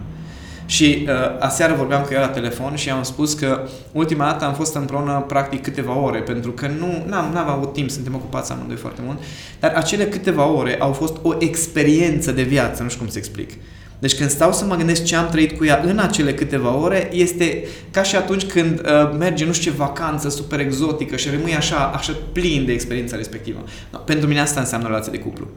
Și 0.72 1.06
uh, 1.06 1.14
aseară 1.38 1.74
vorbeam 1.74 2.02
cu 2.02 2.12
ea 2.12 2.20
la 2.20 2.28
telefon 2.28 2.74
și 2.74 2.90
am 2.90 3.02
spus 3.02 3.34
că 3.34 3.68
ultima 3.92 4.24
dată 4.24 4.44
am 4.44 4.54
fost 4.54 4.74
împreună 4.74 5.24
practic 5.28 5.62
câteva 5.62 5.98
ore, 5.98 6.18
pentru 6.18 6.50
că 6.50 6.66
nu 6.78 7.04
n-am, 7.06 7.30
n-am 7.32 7.48
avut 7.48 7.72
timp, 7.72 7.90
suntem 7.90 8.14
ocupați 8.14 8.52
amândoi 8.52 8.76
foarte 8.76 9.00
mult, 9.04 9.18
dar 9.60 9.72
acele 9.74 10.06
câteva 10.06 10.46
ore 10.46 10.76
au 10.78 10.92
fost 10.92 11.16
o 11.22 11.34
experiență 11.38 12.32
de 12.32 12.42
viață, 12.42 12.82
nu 12.82 12.88
știu 12.88 13.00
cum 13.00 13.10
să 13.10 13.18
explic. 13.18 13.50
Deci 13.98 14.16
când 14.16 14.30
stau 14.30 14.52
să 14.52 14.64
mă 14.64 14.74
gândesc 14.74 15.04
ce 15.04 15.16
am 15.16 15.28
trăit 15.28 15.56
cu 15.56 15.64
ea 15.64 15.82
în 15.84 15.98
acele 15.98 16.34
câteva 16.34 16.76
ore, 16.76 17.08
este 17.12 17.64
ca 17.90 18.02
și 18.02 18.16
atunci 18.16 18.44
când 18.44 18.80
uh, 18.80 19.16
merge, 19.18 19.44
nu 19.44 19.52
știu 19.52 19.70
ce, 19.70 19.76
vacanță 19.76 20.28
super 20.28 20.60
exotică 20.60 21.16
și 21.16 21.28
rămâi 21.30 21.54
așa, 21.54 21.76
așa 21.76 22.16
plin 22.32 22.64
de 22.64 22.72
experiența 22.72 23.16
respectivă. 23.16 23.64
No, 23.90 23.98
pentru 23.98 24.28
mine 24.28 24.40
asta 24.40 24.60
înseamnă 24.60 24.86
relație 24.86 25.12
de 25.12 25.18
cuplu. 25.18 25.48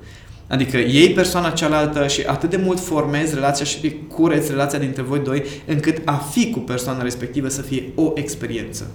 Adică 0.47 0.77
iei 0.77 1.09
persoana 1.09 1.49
cealaltă 1.49 2.07
și 2.07 2.21
atât 2.21 2.49
de 2.49 2.57
mult 2.57 2.79
formezi 2.79 3.33
relația 3.33 3.65
și 3.65 3.95
cureți 4.07 4.49
relația 4.51 4.79
dintre 4.79 5.01
voi 5.01 5.19
doi, 5.19 5.43
încât 5.65 6.01
a 6.05 6.13
fi 6.15 6.49
cu 6.51 6.59
persoana 6.59 7.01
respectivă 7.01 7.47
să 7.49 7.61
fie 7.61 7.83
o 7.95 8.11
experiență. 8.15 8.87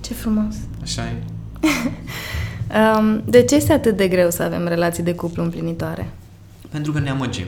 Ce 0.00 0.14
frumos. 0.14 0.54
Așa 0.82 1.02
e? 1.02 1.14
Um, 2.98 3.22
de 3.26 3.42
ce 3.42 3.54
este 3.54 3.72
atât 3.72 3.96
de 3.96 4.08
greu 4.08 4.30
să 4.30 4.42
avem 4.42 4.66
relații 4.68 5.02
de 5.02 5.14
cuplu 5.14 5.42
împlinitoare? 5.42 6.08
Pentru 6.70 6.92
că 6.92 6.98
ne 6.98 7.10
amăgim. 7.10 7.44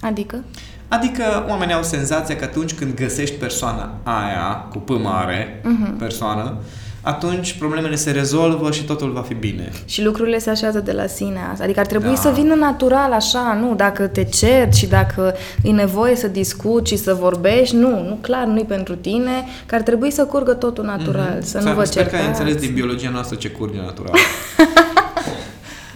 Adică? 0.00 0.44
Adică 0.88 1.22
oamenii 1.48 1.74
au 1.74 1.82
senzația 1.82 2.36
că 2.36 2.44
atunci 2.44 2.74
când 2.74 2.94
găsești 2.94 3.34
persoana 3.36 3.94
aia, 4.02 4.66
cu 4.70 4.78
P 4.78 4.88
mare, 5.02 5.60
Mhm. 5.64 5.96
persoană, 5.96 6.56
atunci 7.02 7.52
problemele 7.58 7.94
se 7.94 8.10
rezolvă 8.10 8.70
și 8.70 8.84
totul 8.84 9.10
va 9.12 9.20
fi 9.20 9.34
bine. 9.34 9.72
Și 9.84 10.02
lucrurile 10.04 10.38
se 10.38 10.50
așează 10.50 10.78
de 10.80 10.92
la 10.92 11.06
sine. 11.06 11.38
Adică 11.60 11.80
ar 11.80 11.86
trebui 11.86 12.08
Da. 12.08 12.14
să 12.20 12.30
vină 12.34 12.54
natural 12.54 13.12
așa, 13.12 13.58
nu? 13.60 13.74
Dacă 13.74 14.06
te 14.06 14.24
cerți 14.24 14.78
și 14.78 14.86
dacă 14.86 15.34
e 15.62 15.70
nevoie 15.70 16.16
să 16.16 16.26
discuți 16.28 16.90
și 16.90 16.96
să 16.98 17.14
vorbești, 17.14 17.74
nu, 17.76 17.88
nu 17.88 18.18
clar, 18.20 18.44
nu-i 18.46 18.64
pentru 18.64 18.94
tine, 18.94 19.44
că 19.66 19.74
ar 19.74 19.80
trebui 19.80 20.10
să 20.10 20.24
curgă 20.24 20.52
totul 20.54 20.84
natural, 20.84 21.34
Mhm. 21.38 21.46
să 21.46 21.58
nu 21.58 21.72
vă 21.74 21.84
Sper 21.84 22.06
că 22.06 22.14
ai 22.16 22.20
certați. 22.22 22.40
înțeles 22.40 22.62
din 22.66 22.74
biologia 22.74 23.10
noastră 23.10 23.36
ce 23.36 23.48
curge 23.50 23.80
natural. 23.80 24.14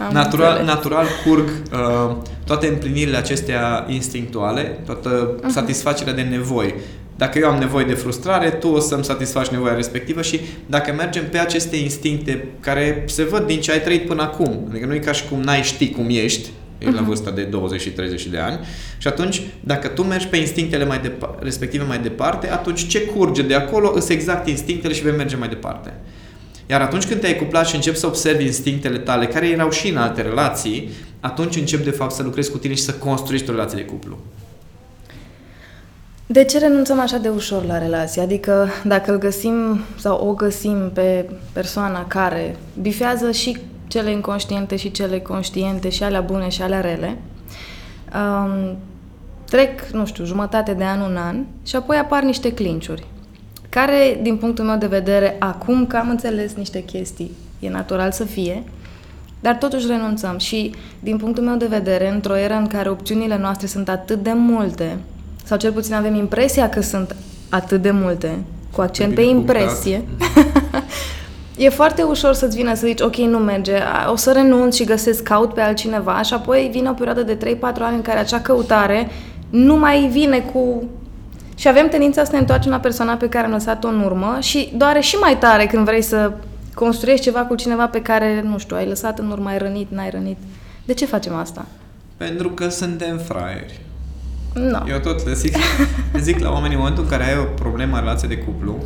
Am 0.07 0.13
natural, 0.13 0.49
înțeles. 0.49 0.73
natural 0.73 1.05
curg 1.25 1.47
uh, 1.73 2.15
toate 2.45 2.67
împlinirile 2.67 3.17
acestea 3.17 3.85
instinctuale, 3.89 4.79
toată 4.85 5.35
Mhm. 5.41 5.51
satisfacerea 5.51 6.13
de 6.13 6.21
nevoi. 6.21 6.73
Dacă 7.17 7.39
eu 7.39 7.49
am 7.49 7.59
nevoie 7.59 7.85
de 7.85 7.93
frustrare, 7.93 8.49
tu 8.49 8.67
o 8.67 8.79
să-mi 8.79 9.03
satisfaci 9.03 9.47
nevoia 9.47 9.75
respectivă 9.75 10.21
și 10.21 10.39
dacă 10.65 10.93
mergem 10.93 11.29
pe 11.29 11.37
aceste 11.37 11.75
instincte 11.75 12.47
care 12.59 13.03
se 13.07 13.23
văd 13.23 13.45
din 13.45 13.61
ce 13.61 13.71
ai 13.71 13.81
trăit 13.81 14.07
până 14.07 14.21
acum, 14.21 14.67
adică 14.69 14.85
nu 14.85 14.93
e 14.93 14.99
ca 14.99 15.11
și 15.11 15.27
cum 15.29 15.41
n-ai 15.41 15.63
ști 15.63 15.89
cum 15.89 16.05
ești, 16.09 16.49
e 16.77 16.91
la 16.91 17.01
vârsta 17.01 17.31
de 17.31 17.41
20 17.41 17.81
și 17.81 17.89
30 17.89 18.25
de 18.25 18.37
ani 18.37 18.59
și 18.97 19.07
atunci 19.07 19.41
dacă 19.59 19.87
tu 19.87 20.03
mergi 20.03 20.27
pe 20.27 20.37
instinctele 20.37 20.85
mai 20.85 20.99
depa- 20.99 21.39
respective 21.39 21.83
mai 21.83 21.99
departe, 21.99 22.51
atunci 22.51 22.87
ce 22.87 23.01
curge 23.01 23.41
de 23.41 23.55
acolo 23.55 23.91
îs 23.95 24.09
exact 24.09 24.47
instinctele 24.47 24.93
și 24.93 25.03
vei 25.03 25.15
merge 25.15 25.35
mai 25.35 25.47
departe. 25.47 25.93
Iar 26.69 26.81
atunci 26.81 27.05
când 27.05 27.19
te-ai 27.19 27.35
cuplat 27.35 27.67
și 27.67 27.75
începi 27.75 27.97
să 27.97 28.07
observi 28.07 28.45
instinctele 28.45 28.97
tale, 28.97 29.27
care 29.27 29.47
erau 29.47 29.69
și 29.69 29.89
în 29.89 29.97
alte 29.97 30.21
relații, 30.21 30.89
atunci 31.19 31.55
începi 31.55 31.83
de 31.83 31.89
fapt 31.89 32.11
să 32.11 32.23
lucrezi 32.23 32.51
cu 32.51 32.57
tine 32.57 32.73
și 32.73 32.81
să 32.81 32.93
construiești 32.93 33.49
o 33.49 33.51
relație 33.53 33.77
de 33.77 33.83
cuplu. 33.85 34.19
De 36.33 36.43
ce 36.43 36.57
renunțăm 36.57 36.99
așa 36.99 37.17
de 37.17 37.29
ușor 37.29 37.65
la 37.65 37.77
relație? 37.77 38.21
Adică 38.21 38.67
dacă 38.83 39.11
îl 39.11 39.17
găsim 39.17 39.79
sau 39.97 40.27
o 40.27 40.33
găsim 40.33 40.91
pe 40.93 41.29
persoana 41.51 42.07
care 42.07 42.55
bifează 42.81 43.31
și 43.31 43.57
cele 43.87 44.11
inconștiente 44.11 44.75
și 44.75 44.91
cele 44.91 45.19
conștiente 45.19 45.89
și 45.89 46.03
alea 46.03 46.21
bune 46.21 46.49
și 46.49 46.61
alea 46.61 46.81
rele, 46.81 47.17
um, 48.15 48.77
trec, 49.49 49.81
nu 49.91 50.05
știu, 50.05 50.25
jumătate 50.25 50.73
de 50.73 50.83
an, 50.83 50.99
un 50.99 51.17
an 51.17 51.43
și 51.63 51.75
apoi 51.75 51.97
apar 51.97 52.23
niște 52.23 52.53
clinciuri 52.53 53.05
care, 53.69 54.19
din 54.21 54.37
punctul 54.37 54.65
meu 54.65 54.77
de 54.77 54.87
vedere, 54.87 55.35
acum 55.39 55.85
că 55.85 55.97
am 55.97 56.09
înțeles 56.09 56.53
niște 56.53 56.83
chestii, 56.83 57.31
e 57.59 57.69
natural 57.69 58.11
să 58.11 58.23
fie, 58.23 58.63
dar 59.39 59.55
totuși 59.55 59.87
renunțăm 59.87 60.37
și, 60.37 60.73
din 60.99 61.17
punctul 61.17 61.43
meu 61.43 61.55
de 61.55 61.65
vedere, 61.65 62.11
într-o 62.11 62.37
eră 62.37 62.53
în 62.53 62.67
care 62.67 62.89
opțiunile 62.89 63.37
noastre 63.37 63.67
sunt 63.67 63.89
atât 63.89 64.23
de 64.23 64.31
multe, 64.35 64.97
sau 65.43 65.57
cel 65.57 65.71
puțin 65.71 65.93
avem 65.93 66.15
impresia 66.15 66.69
că 66.69 66.81
sunt 66.81 67.15
atât 67.49 67.81
de 67.81 67.91
multe, 67.91 68.43
cu 68.71 68.81
accent 68.81 69.15
pe 69.15 69.21
Bine 69.21 69.33
impresie, 69.33 70.03
e 71.57 71.69
foarte 71.69 72.01
ușor 72.01 72.33
să-ți 72.33 72.55
vină 72.55 72.73
să 72.73 72.85
zici, 72.85 73.01
ok, 73.01 73.15
nu 73.15 73.37
merge, 73.37 73.75
a, 73.75 74.11
o 74.11 74.15
să 74.15 74.31
renunț 74.31 74.75
și 74.75 74.83
găsesc, 74.83 75.23
caut 75.23 75.53
pe 75.53 75.61
altcineva 75.61 76.21
și 76.21 76.33
apoi 76.33 76.69
vine 76.71 76.89
o 76.89 76.93
perioadă 76.93 77.21
de 77.21 77.57
3-4 77.57 77.59
ani 77.61 77.95
în 77.95 78.01
care 78.01 78.19
acea 78.19 78.39
căutare 78.39 79.09
nu 79.49 79.77
mai 79.77 80.07
vine 80.11 80.39
cu... 80.39 80.83
Și 81.55 81.67
avem 81.67 81.87
tendința 81.87 82.23
să 82.23 82.31
ne 82.31 82.37
întoarcem 82.37 82.71
la 82.71 82.79
persoana 82.79 83.13
pe 83.13 83.29
care 83.29 83.45
am 83.45 83.51
lăsat-o 83.51 83.87
în 83.87 83.99
urmă 83.99 84.37
și 84.39 84.73
doare 84.77 84.99
și 84.99 85.15
mai 85.15 85.37
tare 85.37 85.65
când 85.65 85.85
vrei 85.85 86.01
să 86.01 86.31
construiești 86.73 87.23
ceva 87.23 87.39
cu 87.39 87.55
cineva 87.55 87.87
pe 87.87 88.01
care, 88.01 88.41
nu 88.45 88.57
știu, 88.57 88.75
ai 88.75 88.87
lăsat 88.87 89.19
în 89.19 89.31
urmă, 89.31 89.49
ai 89.49 89.57
rănit, 89.57 89.91
n-ai 89.91 90.09
rănit. 90.09 90.37
De 90.85 90.93
ce 90.93 91.05
facem 91.05 91.35
asta? 91.35 91.65
Pentru 92.17 92.49
că 92.49 92.69
suntem 92.69 93.17
fraieri. 93.17 93.82
Nu. 94.53 94.85
Eu 94.89 94.99
tot 94.99 95.25
le 95.25 95.33
zic, 95.33 95.55
le 96.13 96.19
zic 96.19 96.39
la 96.39 96.51
oameni 96.51 96.73
în 96.73 96.79
momentul 96.79 97.03
în 97.03 97.09
care 97.09 97.23
ai 97.23 97.37
o 97.37 97.43
problemă 97.43 97.95
în 97.95 98.01
relație 98.01 98.27
de 98.27 98.37
cuplu, 98.37 98.83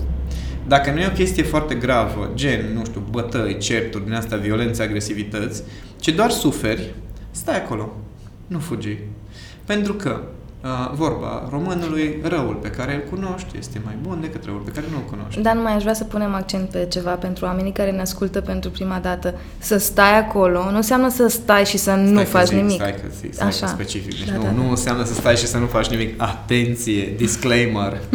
dacă 0.68 0.92
nu 0.92 1.00
e 1.00 1.08
o 1.08 1.12
chestie 1.12 1.44
foarte 1.44 1.76
gravă, 1.76 2.32
gen, 2.34 2.74
nu 2.74 2.86
știu, 2.86 3.04
bătăi, 3.10 3.58
certuri, 3.58 4.04
din 4.04 4.14
asta, 4.14 4.36
violențe, 4.36 4.84
agresivități, 4.84 5.64
ci 6.00 6.10
doar 6.10 6.30
suferi, 6.30 6.96
stai 7.32 7.56
acolo, 7.56 7.96
nu 8.48 8.60
fugi. 8.60 8.98
Pentru 9.66 9.94
că, 9.94 10.22
uh, 10.64 10.92
vorba 10.94 11.48
românului, 11.52 12.22
răul 12.24 12.60
pe 12.62 12.70
care 12.70 12.94
îl 12.96 13.04
cunoști 13.10 13.58
este 13.58 13.82
mai 13.86 13.96
bun 14.02 14.18
decât 14.22 14.46
răul 14.46 14.60
pe 14.60 14.72
care 14.72 14.86
nu 14.92 14.98
îl 14.98 15.04
cunoști. 15.18 15.42
Dar 15.42 15.56
numai 15.56 15.76
aș 15.76 15.82
vrea 15.82 15.94
să 15.94 16.04
punem 16.04 16.34
accent 16.34 16.70
pe 16.70 16.86
ceva 16.90 17.12
pentru 17.12 17.46
oamenii 17.46 17.72
care 17.72 17.92
ne 17.92 18.02
ascultă 18.02 18.42
pentru 18.42 18.70
prima 18.70 19.00
dată. 19.02 19.34
Să 19.58 19.78
stai 19.78 20.20
acolo 20.20 20.70
nu 20.72 20.76
înseamnă 20.76 21.10
să 21.10 21.28
stai 21.28 21.66
și 21.66 21.78
să 21.78 21.92
nu 21.92 22.10
Stai 22.12 22.24
că 22.24 22.30
faci 22.30 22.48
zic, 22.48 22.56
nimic. 22.56 22.76
Stai 22.76 22.92
că 22.92 23.08
zic, 23.20 23.34
stai 23.34 23.48
Așa. 23.48 23.66
că 23.66 23.72
specific. 23.72 24.18
Deci 24.18 24.28
Da, 24.28 24.36
nu, 24.36 24.42
da, 24.42 24.48
da. 24.48 24.52
nu 24.52 24.70
înseamnă 24.70 25.04
să 25.06 25.14
stai 25.14 25.36
și 25.36 25.48
să 25.48 25.58
nu 25.58 25.66
faci 25.66 25.88
nimic. 25.88 26.22
Atenție, 26.22 27.14
disclaimer. 27.18 27.98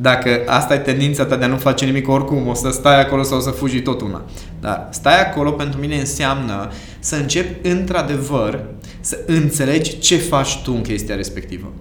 Dacă 0.00 0.42
asta 0.46 0.74
e 0.74 0.78
tendința 0.78 1.24
ta 1.24 1.36
de 1.36 1.44
a 1.44 1.48
nu 1.48 1.56
face 1.56 1.84
nimic 1.84 2.08
oricum, 2.08 2.48
o 2.48 2.54
să 2.54 2.70
stai 2.70 3.00
acolo 3.00 3.22
sau 3.22 3.38
o 3.38 3.40
să 3.40 3.50
fugi 3.50 3.80
tot 3.80 4.00
una. 4.00 4.22
Dar 4.60 4.88
stai 4.90 5.20
acolo 5.20 5.50
pentru 5.50 5.80
mine 5.80 5.98
înseamnă 5.98 6.70
să 6.98 7.16
începi 7.16 7.68
într-adevăr 7.68 8.64
să 9.00 9.18
înțelegi 9.26 9.98
ce 9.98 10.16
faci 10.16 10.62
tu 10.62 10.72
în 10.72 10.82
chestia 10.82 11.14
respectivă. 11.14 11.72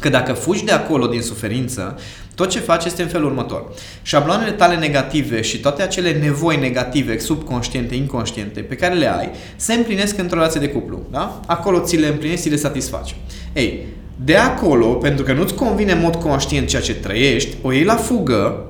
Că 0.00 0.08
dacă 0.08 0.32
fugi 0.32 0.64
de 0.64 0.72
acolo 0.72 1.06
din 1.06 1.22
suferință, 1.22 1.98
tot 2.34 2.48
ce 2.48 2.58
faci 2.58 2.84
este 2.84 3.02
în 3.02 3.08
felul 3.08 3.26
următor. 3.26 3.64
Șabloanele 4.02 4.50
tale 4.50 4.76
negative 4.76 5.40
și 5.40 5.58
toate 5.58 5.82
acele 5.82 6.12
nevoi 6.12 6.56
negative, 6.56 7.18
subconștiente, 7.18 7.94
inconștiente, 7.94 8.60
pe 8.60 8.74
care 8.74 8.94
le 8.94 9.16
ai, 9.16 9.30
se 9.56 9.74
împlinesc 9.74 10.18
într-o 10.18 10.36
relație 10.36 10.60
de 10.60 10.68
cuplu. 10.68 11.02
Da? 11.10 11.40
Acolo 11.46 11.78
ți 11.78 11.96
le 11.96 12.06
împlinești, 12.06 12.42
ți 12.42 12.50
le 12.50 12.56
satisfaci. 12.56 13.14
Ei, 13.52 13.86
de 14.24 14.36
acolo, 14.36 14.86
pentru 14.86 15.24
că 15.24 15.32
nu-ți 15.32 15.54
convine 15.54 15.92
în 15.92 16.00
mod 16.00 16.14
conștient 16.14 16.68
ceea 16.68 16.82
ce 16.82 16.94
trăiești, 16.94 17.56
o 17.62 17.72
iei 17.72 17.84
la 17.84 17.96
fugă, 17.96 18.68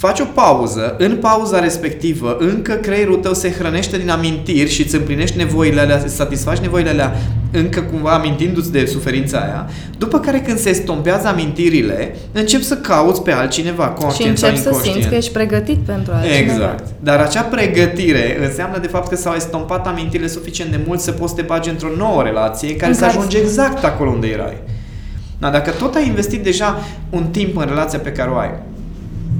faci 0.00 0.20
o 0.20 0.24
pauză, 0.24 0.94
în 0.98 1.16
pauza 1.16 1.60
respectivă 1.60 2.36
încă 2.40 2.72
creierul 2.74 3.16
tău 3.16 3.34
se 3.34 3.50
hrănește 3.52 3.98
din 3.98 4.10
amintiri 4.10 4.70
și 4.70 4.82
îți 4.82 4.94
împlinești 4.94 5.36
nevoile 5.36 5.80
alea, 5.80 6.00
îți 6.04 6.14
satisfaci 6.14 6.58
nevoile 6.58 6.88
alea 6.90 7.14
încă 7.52 7.80
cumva 7.80 8.10
amintindu-ți 8.10 8.72
de 8.72 8.84
suferința 8.86 9.38
aia, 9.38 9.68
după 9.98 10.18
care 10.20 10.38
când 10.40 10.58
se 10.58 10.68
estompează 10.68 11.26
amintirile, 11.28 12.16
începi 12.32 12.64
să 12.64 12.76
cauți 12.76 13.22
pe 13.22 13.32
altcineva, 13.32 13.94
Și 13.96 14.02
conștient 14.02 14.38
sau 14.38 14.48
începi 14.48 14.62
să 14.64 14.68
inconștient. 14.68 14.94
simți 14.96 15.08
că 15.08 15.14
ești 15.14 15.32
pregătit 15.32 15.78
pentru 15.78 16.12
altcineva. 16.12 16.52
Exact. 16.52 16.84
Dar 17.00 17.18
acea 17.20 17.42
pregătire 17.42 18.46
înseamnă 18.46 18.78
de 18.78 18.86
fapt 18.86 19.08
că 19.08 19.16
s-au 19.16 19.34
estompat 19.36 19.86
amintirile 19.86 20.28
suficient 20.28 20.70
de 20.70 20.80
mult 20.86 21.00
să 21.00 21.10
poți 21.12 21.30
să 21.30 21.36
te 21.36 21.42
bagi 21.46 21.68
într-o 21.68 21.88
nouă 21.96 22.22
relație 22.22 22.70
în 22.70 22.76
care 22.76 22.90
În 22.90 22.94
să 22.96 23.00
care 23.04 23.16
ajungi 23.16 23.36
să- 23.36 23.42
exact 23.42 23.84
acolo 23.84 24.10
unde 24.10 24.26
erai. 24.26 24.56
Da, 25.38 25.50
dacă 25.50 25.70
tot 25.70 25.94
ai 25.94 26.06
investit 26.06 26.42
deja 26.42 26.78
un 27.10 27.24
timp 27.26 27.56
în 27.56 27.64
relația 27.68 27.98
pe 27.98 28.12
care 28.12 28.30
o 28.30 28.36
ai, 28.36 28.50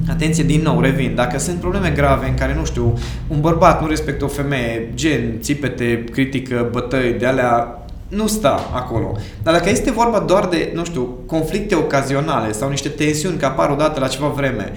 Atenție, 0.08 0.44
din 0.44 0.60
nou, 0.60 0.80
revin. 0.80 1.14
Dacă 1.14 1.38
sunt 1.38 1.56
probleme 1.56 1.92
grave 1.96 2.28
în 2.28 2.34
care, 2.34 2.54
nu 2.54 2.64
știu, 2.64 2.98
un 3.28 3.40
bărbat 3.40 3.80
nu 3.80 3.86
respectă 3.86 4.24
o 4.24 4.28
femeie, 4.28 4.90
gen, 4.94 5.40
țipete, 5.40 6.04
critică, 6.04 6.68
bătăi, 6.72 7.12
de 7.18 7.26
alea, 7.26 7.84
nu 8.08 8.26
sta 8.26 8.70
acolo. 8.74 9.16
Dar 9.42 9.54
dacă 9.54 9.68
este 9.68 9.90
vorba 9.90 10.18
doar 10.18 10.46
de, 10.46 10.72
nu 10.74 10.84
știu, 10.84 11.08
conflicte 11.26 11.74
ocazionale 11.74 12.52
sau 12.52 12.68
niște 12.68 12.88
tensiuni 12.88 13.36
care 13.36 13.52
apar 13.52 13.70
odată 13.70 14.00
la 14.00 14.06
ceva 14.06 14.28
vreme, 14.28 14.72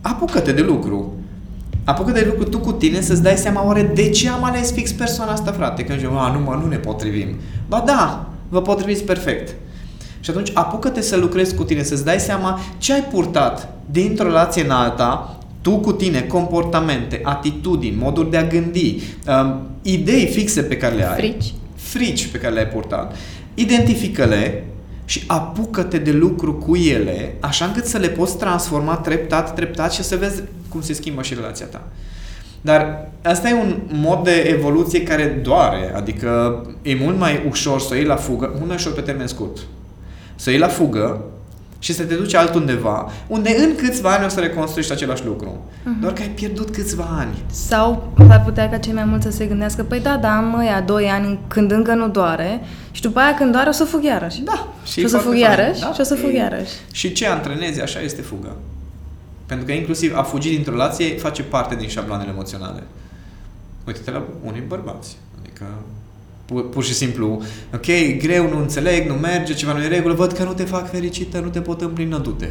apucă-te 0.00 0.52
de 0.52 0.62
lucru. 0.62 1.12
Apucă-te 1.84 2.20
de 2.20 2.26
lucru 2.26 2.44
tu 2.44 2.58
cu 2.58 2.72
tine 2.72 3.00
să-ți 3.00 3.22
dai 3.22 3.36
seama 3.36 3.66
oare 3.66 3.90
de 3.94 4.08
ce 4.08 4.28
am 4.28 4.44
ales 4.44 4.72
fix 4.72 4.92
persoana 4.92 5.32
asta, 5.32 5.52
frate. 5.52 5.84
Când 5.84 5.98
zici, 5.98 6.08
a, 6.08 6.32
nu 6.32 6.40
mă, 6.40 6.58
nu 6.62 6.68
ne 6.68 6.76
potrivim. 6.76 7.28
Ba 7.68 7.82
da, 7.86 8.26
vă 8.48 8.62
potriviți 8.62 9.04
perfect. 9.04 9.54
Și 10.24 10.30
atunci 10.30 10.50
apucă-te 10.54 11.00
să 11.00 11.16
lucrezi 11.16 11.54
cu 11.54 11.64
tine, 11.64 11.82
să-ți 11.82 12.04
dai 12.04 12.20
seama 12.20 12.60
ce 12.78 12.92
ai 12.92 13.02
purtat 13.02 13.68
dintr-o 13.90 14.26
relație 14.26 14.64
în 14.64 14.70
alta, 14.70 15.38
tu 15.60 15.78
cu 15.78 15.92
tine, 15.92 16.20
comportamente, 16.20 17.20
atitudini, 17.22 17.96
moduri 17.96 18.30
de 18.30 18.36
a 18.36 18.46
gândi, 18.46 19.02
um, 19.26 19.60
idei 19.82 20.26
fixe 20.26 20.62
pe 20.62 20.76
care 20.76 20.94
le 20.94 21.08
ai. 21.08 21.14
Frici. 21.16 21.54
Frici 21.74 22.26
pe 22.26 22.38
care 22.38 22.54
le-ai 22.54 22.66
purtat. 22.66 23.16
Identifică-le 23.54 24.64
și 25.04 25.24
apucă-te 25.26 25.98
de 25.98 26.12
lucru 26.12 26.54
cu 26.54 26.76
ele, 26.76 27.34
așa 27.40 27.64
încât 27.64 27.84
să 27.84 27.98
le 27.98 28.08
poți 28.08 28.38
transforma 28.38 28.96
treptat, 28.96 29.54
treptat 29.54 29.92
și 29.92 30.02
să 30.02 30.16
vezi 30.16 30.42
cum 30.68 30.82
se 30.82 30.92
schimbă 30.92 31.22
și 31.22 31.34
relația 31.34 31.66
ta. 31.66 31.82
Dar 32.60 33.08
asta 33.22 33.48
e 33.48 33.52
un 33.52 33.80
mod 33.92 34.24
de 34.24 34.54
evoluție 34.56 35.02
care 35.02 35.40
doare, 35.42 35.92
adică 35.96 36.62
e 36.82 36.94
mult 36.94 37.18
mai 37.18 37.42
ușor 37.48 37.80
să 37.80 37.88
o 37.92 37.94
iei 37.94 38.04
la 38.04 38.16
fugă, 38.16 38.52
mult 38.54 38.66
mai 38.66 38.76
ușor 38.76 38.92
pe 38.92 39.00
termen 39.00 39.26
scurt. 39.26 39.58
Să 40.36 40.44
o 40.48 40.50
iei 40.50 40.60
la 40.60 40.68
fugă 40.68 41.24
și 41.78 41.92
să 41.92 42.04
te 42.04 42.14
duci 42.14 42.34
altundeva, 42.34 43.10
unde 43.26 43.56
în 43.58 43.74
câțiva 43.76 44.10
ani 44.14 44.24
o 44.24 44.28
să 44.28 44.40
reconstruiești 44.40 44.92
același 44.92 45.24
lucru. 45.24 45.48
Uh-huh. 45.48 46.00
Doar 46.00 46.12
că 46.12 46.22
ai 46.22 46.28
pierdut 46.28 46.70
câțiva 46.70 47.08
ani. 47.18 47.42
Sau 47.50 48.12
ar 48.28 48.42
putea 48.44 48.70
ca 48.70 48.78
cei 48.78 48.92
mai 48.92 49.04
mulți 49.04 49.24
să 49.24 49.30
se 49.30 49.46
gândească, 49.46 49.82
păi 49.82 50.00
da, 50.00 50.16
da, 50.16 50.36
am 50.36 50.58
ăia 50.58 50.80
doi 50.80 51.06
ani 51.06 51.38
când 51.48 51.70
încă 51.70 51.94
nu 51.94 52.08
doare 52.08 52.60
și 52.90 53.02
după 53.02 53.18
aia 53.18 53.34
când 53.34 53.52
doare 53.52 53.68
o 53.68 53.72
să 53.72 53.84
fug 53.84 54.04
iarăși. 54.04 54.40
Da. 54.42 54.68
Și 54.84 55.04
o 55.04 55.06
să 55.06 55.16
foarte 55.16 55.28
fug 55.28 55.32
fain, 55.32 55.58
iarăși 55.58 55.80
și 55.80 56.00
o 56.00 56.02
să 56.02 56.14
fug 56.14 56.30
E- 56.30 56.36
iarăși. 56.36 56.72
Și 56.92 57.12
ce 57.12 57.26
antrenezi 57.26 57.80
așa 57.80 58.00
este 58.00 58.22
fuga. 58.22 58.56
Pentru 59.46 59.66
că 59.66 59.72
inclusiv 59.72 60.16
a 60.16 60.22
fugi 60.22 60.50
dintr-o 60.50 60.72
relație 60.72 61.16
face 61.16 61.42
parte 61.42 61.74
din 61.74 61.88
șabloanele 61.88 62.30
emoționale. 62.30 62.82
Uite-te 63.86 64.10
la 64.10 64.22
unii 64.44 64.62
bărbați. 64.68 65.16
Adică 65.40 65.64
pu- 66.44 66.60
pur 66.60 66.84
și 66.84 66.94
simplu, 66.94 67.42
ok, 67.74 67.86
e 67.86 68.02
greu, 68.12 68.48
nu 68.48 68.58
înțeleg, 68.58 69.08
nu 69.08 69.14
merge, 69.14 69.54
ceva 69.54 69.72
nu 69.72 69.80
e 69.80 69.84
în 69.84 69.90
regulă, 69.90 70.14
văd 70.14 70.32
că 70.32 70.42
nu 70.42 70.52
te 70.52 70.64
fac 70.64 70.90
fericită, 70.90 71.38
nu 71.40 71.48
te 71.48 71.60
pot 71.60 71.80
împlini, 71.80 72.20
du-te. 72.22 72.48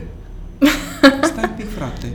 Stai 1.32 1.43
un 1.43 1.53
pic, 1.58 1.69
frate. 1.77 2.13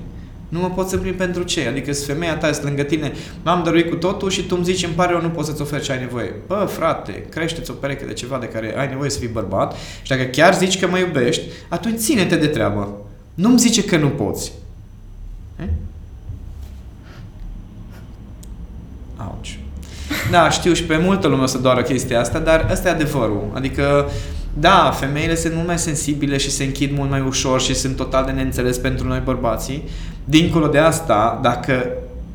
Nu 0.49 0.61
mă 0.61 0.71
pot 0.71 0.89
să 0.89 0.97
prind 0.97 1.17
pentru 1.17 1.43
ce? 1.43 1.67
Adică 1.67 1.93
sunt 1.93 2.07
femeia 2.07 2.37
ta, 2.37 2.53
sunt 2.53 2.65
lângă 2.65 2.83
tine, 2.83 3.13
m-am 3.43 3.63
dăruit 3.65 3.89
cu 3.91 3.97
totul 3.97 4.31
și 4.31 4.43
tu 4.43 4.55
îmi 4.57 4.65
zici, 4.65 4.85
îmi 4.85 4.95
pare 4.95 5.13
eu, 5.13 5.21
nu 5.21 5.29
poți 5.31 5.49
să-ți 5.49 5.63
oferi 5.63 5.83
ce 5.83 5.93
ai 5.93 5.99
nevoie. 5.99 6.35
Bă, 6.47 6.69
frate, 6.71 7.25
crește-ți 7.29 7.71
o 7.71 7.75
pereche 7.75 8.05
de 8.05 8.13
ceva 8.13 8.39
de 8.39 8.47
care 8.47 8.79
ai 8.79 8.89
nevoie 8.89 9.11
să 9.11 9.19
fii 9.19 9.29
bărbat 9.29 9.77
și 10.03 10.11
dacă 10.11 10.23
chiar 10.23 10.55
zici 10.55 10.79
că 10.79 10.89
mă 10.89 10.99
iubești, 10.99 11.43
atunci 11.69 11.99
ține-te 11.99 12.37
de 12.37 12.47
treabă. 12.47 12.97
Nu-mi 13.35 13.59
zice 13.59 13.85
că 13.85 13.97
nu 13.97 14.09
poți. 14.09 14.53
E? 15.61 15.69
Da, 20.31 20.51
știu 20.51 20.73
și 20.73 20.85
pe 20.85 20.97
multă 20.97 21.27
lume 21.27 21.43
o 21.43 21.47
să 21.47 21.59
doară 21.59 21.83
chestia 21.83 22.21
asta, 22.21 22.39
dar 22.39 22.69
ăsta 22.73 22.89
e 22.89 22.93
adevărul. 22.93 23.51
Adică, 23.55 24.11
da, 24.55 24.91
femeile 24.99 25.35
sunt 25.35 25.55
mult 25.55 25.67
mai 25.67 25.79
sensibile 25.79 26.37
și 26.37 26.51
se 26.51 26.65
închid 26.65 26.97
mult 26.97 27.11
mai 27.11 27.21
ușor 27.21 27.61
și 27.61 27.75
sunt 27.75 27.97
total 27.97 28.25
de 28.25 28.31
neînțeles 28.31 28.79
pentru 28.79 29.07
noi 29.07 29.21
bărbații. 29.25 29.83
Dincolo 30.25 30.67
de 30.67 30.79
asta, 30.79 31.39
dacă 31.43 31.87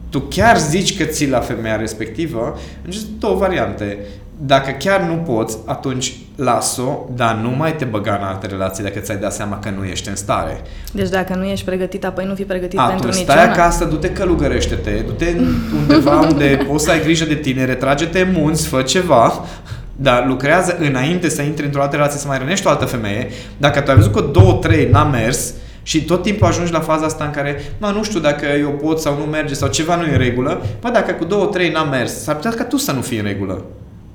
tu 0.10 0.20
chiar 0.20 0.58
zici 0.58 0.98
că 0.98 1.04
ții 1.04 1.30
la 1.30 1.40
femeia 1.40 1.76
respectivă, 1.76 2.60
sunt 2.90 3.06
două 3.20 3.36
variante. 3.36 3.98
Dacă 4.46 4.72
chiar 4.72 5.02
nu 5.02 5.14
poți, 5.16 5.58
atunci 5.66 6.14
las-o, 6.36 7.00
dar 7.16 7.36
nu 7.36 7.50
mai 7.50 7.76
te 7.76 7.86
băga 7.86 8.18
în 8.22 8.28
alte 8.28 8.48
relații 8.48 8.84
dacă 8.84 9.00
ți-ai 9.00 9.18
dat 9.18 9.34
seama 9.34 9.60
că 9.60 9.70
nu 9.78 9.84
ești 9.84 10.10
în 10.10 10.16
stare. 10.16 10.62
Deci 10.92 11.10
dacă 11.10 11.36
nu 11.36 11.44
ești 11.44 11.66
pregătit, 11.66 12.06
apoi 12.06 12.26
nu 12.26 12.36
fi 12.36 12.44
pregătit 12.44 12.80
Atunci 12.80 13.02
pentru 13.02 13.12
stai 13.12 13.36
niciuna. 13.36 13.54
acasă, 13.54 13.86
du-te 13.86 14.10
călugărește-te, 14.10 14.92
du-te 14.92 15.36
undeva 15.80 16.20
unde 16.20 16.66
poți 16.68 16.84
să 16.84 16.92
ai 16.92 17.02
grijă 17.02 17.26
de 17.26 17.36
tine, 17.36 17.66
retrage-te 17.66 18.20
în 18.20 18.32
munți, 18.32 18.68
fă 18.68 18.82
ceva, 18.82 19.46
dar 19.96 20.26
lucrează 20.28 20.78
înainte 20.80 21.30
să 21.30 21.42
intri 21.42 21.66
într-o 21.66 21.82
altă 21.82 21.96
relație, 21.96 22.20
să 22.20 22.28
mai 22.28 22.38
rănești 22.38 22.68
o 22.68 22.70
altă 22.70 22.86
femeie. 22.86 23.30
Dacă 23.58 23.80
tu 23.82 23.90
ai 23.90 23.98
văzut 23.98 24.14
că 24.14 24.22
două, 24.22 24.54
trei 24.54 24.90
n-a 24.92 25.04
mers 25.04 25.54
și 25.84 26.06
tot 26.06 26.22
timpul 26.22 26.48
ajungi 26.48 26.72
la 26.72 26.80
faza 26.80 27.06
asta 27.06 27.24
în 27.24 27.32
care, 27.32 27.62
mă, 27.78 27.92
nu 27.96 28.04
știu 28.04 28.20
dacă 28.20 28.46
eu 28.60 28.70
pot 28.70 29.00
sau 29.00 29.18
nu 29.18 29.24
merge 29.24 29.54
sau 29.54 29.70
ceva 29.70 29.96
nu 29.96 30.04
e 30.06 30.12
în 30.12 30.18
regulă, 30.18 30.62
bă, 30.80 30.90
dacă 30.90 31.12
cu 31.12 31.24
două, 31.24 31.46
trei 31.46 31.72
n-a 31.72 31.84
mers, 31.84 32.24
s-ar 32.24 32.36
putea 32.36 32.52
ca 32.52 32.64
tu 32.64 32.78
să 32.78 32.92
nu 32.92 33.02
fii 33.02 33.18
în 33.18 33.26
regulă. 33.26 33.64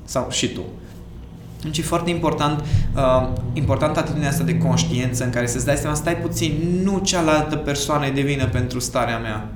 Sau 0.08 0.26
și 0.30 0.48
tu. 0.48 0.60
Deci 1.62 1.78
e 1.78 1.82
foarte 1.82 2.10
important, 2.10 2.64
uh, 2.96 3.28
important 3.52 3.96
atitudinea 3.96 4.28
asta 4.28 4.44
de 4.44 4.58
conștiență 4.58 5.24
în 5.24 5.30
care 5.30 5.46
să-ți 5.46 5.64
dai 5.64 5.76
seama, 5.76 5.94
stai 5.94 6.16
puțin, 6.16 6.80
nu 6.82 7.00
cealaltă 7.02 7.56
persoană 7.56 8.06
e 8.06 8.10
de 8.10 8.20
vină 8.20 8.46
pentru 8.46 8.78
starea 8.78 9.18
mea. 9.18 9.48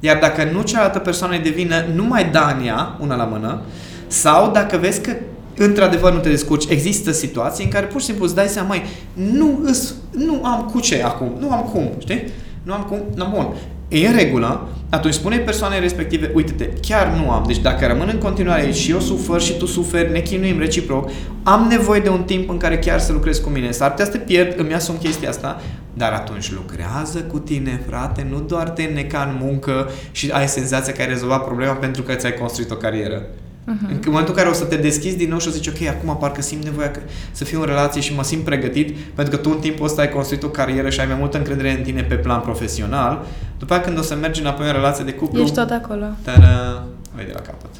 Iar 0.00 0.18
dacă 0.18 0.50
nu 0.52 0.62
cealaltă 0.62 0.98
persoană 0.98 1.34
e 1.34 1.38
de 1.38 1.48
vină, 1.48 1.84
nu 1.94 2.04
mai 2.04 2.30
da 2.30 2.56
în 2.58 2.66
ea, 2.66 2.96
una 3.00 3.16
la 3.16 3.24
mână, 3.24 3.60
sau 4.06 4.50
dacă 4.50 4.76
vezi 4.76 5.00
că 5.00 5.16
într-adevăr 5.56 6.12
nu 6.12 6.18
te 6.18 6.28
descurci, 6.28 6.68
există 6.68 7.12
situații 7.12 7.64
în 7.64 7.70
care 7.70 7.86
pur 7.86 8.00
și 8.00 8.06
simplu 8.06 8.24
îți 8.24 8.34
dai 8.34 8.48
seama, 8.48 8.68
mai 8.68 8.82
nu, 9.12 9.60
îs, 9.62 9.94
nu 10.10 10.44
am 10.44 10.68
cu 10.72 10.80
ce 10.80 11.02
acum, 11.02 11.32
nu 11.38 11.50
am 11.50 11.62
cum, 11.72 11.90
știi? 11.98 12.22
Nu 12.62 12.72
am 12.72 12.82
cum, 12.82 12.98
na 13.14 13.24
bun. 13.24 13.54
E 13.88 14.06
în 14.06 14.16
regulă, 14.16 14.68
atunci 14.88 15.14
spune 15.14 15.36
persoanei 15.36 15.80
respective, 15.80 16.30
uite-te, 16.34 16.68
chiar 16.80 17.06
nu 17.06 17.30
am, 17.30 17.44
deci 17.46 17.58
dacă 17.58 17.86
rămân 17.86 18.08
în 18.12 18.18
continuare 18.18 18.62
aici 18.62 18.74
și 18.74 18.90
eu 18.90 19.00
sufăr 19.00 19.40
și 19.40 19.56
tu 19.56 19.66
suferi, 19.66 20.12
ne 20.12 20.20
chinuim 20.20 20.58
reciproc, 20.58 21.10
am 21.42 21.66
nevoie 21.68 22.00
de 22.00 22.08
un 22.08 22.22
timp 22.22 22.50
în 22.50 22.56
care 22.56 22.78
chiar 22.78 23.00
să 23.00 23.12
lucrezi 23.12 23.42
cu 23.42 23.48
mine. 23.48 23.70
S-ar 23.70 23.90
putea 23.90 24.04
să 24.04 24.10
te 24.10 24.18
pierd, 24.18 24.58
îmi 24.58 24.74
asum 24.74 24.96
chestia 24.96 25.28
asta, 25.28 25.60
dar 25.94 26.12
atunci 26.12 26.52
lucrează 26.52 27.18
cu 27.18 27.38
tine, 27.38 27.82
frate, 27.86 28.26
nu 28.30 28.40
doar 28.40 28.68
te 28.68 28.82
înneca 28.82 29.32
în 29.32 29.46
muncă 29.46 29.90
și 30.10 30.30
ai 30.30 30.48
senzația 30.48 30.92
că 30.92 31.00
ai 31.00 31.08
rezolvat 31.08 31.44
problema 31.44 31.72
pentru 31.72 32.02
că 32.02 32.14
ți-ai 32.14 32.34
construit 32.34 32.70
o 32.70 32.74
carieră. 32.74 33.22
Uh-huh. 33.66 33.90
În 33.90 33.98
momentul 34.06 34.34
în 34.34 34.38
care 34.38 34.48
o 34.48 34.52
să 34.52 34.64
te 34.64 34.76
deschizi 34.76 35.16
din 35.16 35.28
nou 35.28 35.38
și 35.38 35.48
o 35.48 35.50
să 35.50 35.56
zici, 35.56 35.66
ok, 35.66 35.88
acum 35.88 36.16
parcă 36.16 36.42
simt 36.42 36.64
nevoia 36.64 36.90
că, 36.90 37.00
să 37.32 37.44
fiu 37.44 37.60
în 37.60 37.66
relație 37.66 38.00
și 38.00 38.14
mă 38.14 38.22
simt 38.22 38.44
pregătit, 38.44 38.96
pentru 39.14 39.36
că 39.36 39.42
tu 39.42 39.50
în 39.50 39.58
timpul 39.58 39.84
ăsta 39.86 40.00
ai 40.00 40.08
construit 40.08 40.42
o 40.42 40.48
carieră 40.48 40.90
și 40.90 41.00
ai 41.00 41.06
mai 41.06 41.16
multă 41.18 41.36
încredere 41.36 41.70
în 41.70 41.82
tine 41.82 42.02
pe 42.02 42.14
plan 42.14 42.40
profesional, 42.40 43.24
după 43.58 43.74
aceea 43.74 43.86
când 43.86 43.98
o 43.98 44.02
să 44.02 44.14
mergi 44.14 44.40
înapoi 44.40 44.66
în 44.66 44.72
relație 44.72 45.04
de 45.04 45.12
cuplu, 45.12 45.42
Ești 45.42 45.54
tot 45.54 45.70
acolo. 45.70 46.04
tada, 46.22 46.84
ai 47.16 47.24
de 47.24 47.32
la 47.34 47.40
capăt. 47.40 47.70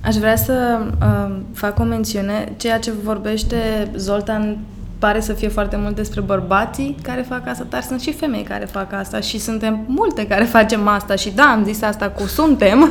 Aș 0.00 0.14
vrea 0.14 0.36
să 0.36 0.78
uh, 1.00 1.36
fac 1.54 1.78
o 1.78 1.82
mențiune. 1.82 2.52
Ceea 2.56 2.78
ce 2.78 2.92
vorbește 3.04 3.90
Zoltan 3.96 4.58
pare 4.98 5.20
să 5.20 5.32
fie 5.32 5.48
foarte 5.48 5.76
mult 5.76 5.94
despre 5.94 6.20
bărbații 6.20 6.96
care 7.02 7.22
fac 7.28 7.48
asta, 7.48 7.66
dar 7.68 7.82
sunt 7.82 8.00
și 8.00 8.12
femei 8.12 8.42
care 8.42 8.64
fac 8.64 8.92
asta 8.92 9.20
și 9.20 9.38
suntem 9.38 9.80
multe 9.86 10.26
care 10.26 10.44
facem 10.44 10.88
asta 10.88 11.14
și 11.14 11.30
da, 11.30 11.42
am 11.42 11.64
zis 11.64 11.82
asta 11.82 12.08
cu 12.08 12.26
suntem, 12.26 12.78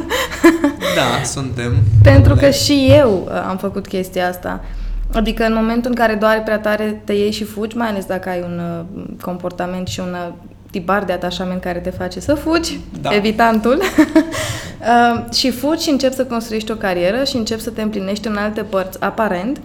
Da, 0.96 1.24
suntem. 1.24 1.76
pentru 2.04 2.36
că 2.36 2.50
și 2.50 2.88
eu 2.90 3.28
uh, 3.32 3.46
am 3.50 3.58
făcut 3.58 3.88
chestia 3.88 4.28
asta. 4.28 4.64
Adică 5.14 5.44
în 5.46 5.54
momentul 5.54 5.90
în 5.90 5.96
care 5.96 6.14
doare 6.14 6.40
prea 6.46 6.60
tare 6.60 7.02
te 7.04 7.14
iei 7.14 7.32
și 7.32 7.44
fugi, 7.44 7.78
mai 7.78 7.88
ales 7.88 8.06
dacă 8.06 8.30
ai 8.30 8.42
un 8.42 8.60
uh, 8.60 9.04
comportament 9.22 9.88
și 9.88 10.00
un 10.00 10.16
uh, 10.28 10.34
tipar 10.72 11.04
de 11.04 11.14
atașament 11.14 11.62
care 11.62 11.80
te 11.80 11.90
face 11.90 12.20
să 12.20 12.34
fugi, 12.34 12.80
Da. 13.02 13.16
evitantul, 13.16 13.82
uh, 13.82 15.34
și 15.34 15.52
fugi 15.52 15.84
și 15.84 15.90
începi 15.90 16.16
să 16.16 16.26
construiești 16.26 16.72
o 16.72 16.76
carieră 16.76 17.24
și 17.24 17.36
începi 17.36 17.62
să 17.62 17.70
te 17.70 17.82
împlinești 17.82 18.28
în 18.28 18.36
alte 18.36 18.62
părți, 18.62 19.02
aparent, 19.02 19.60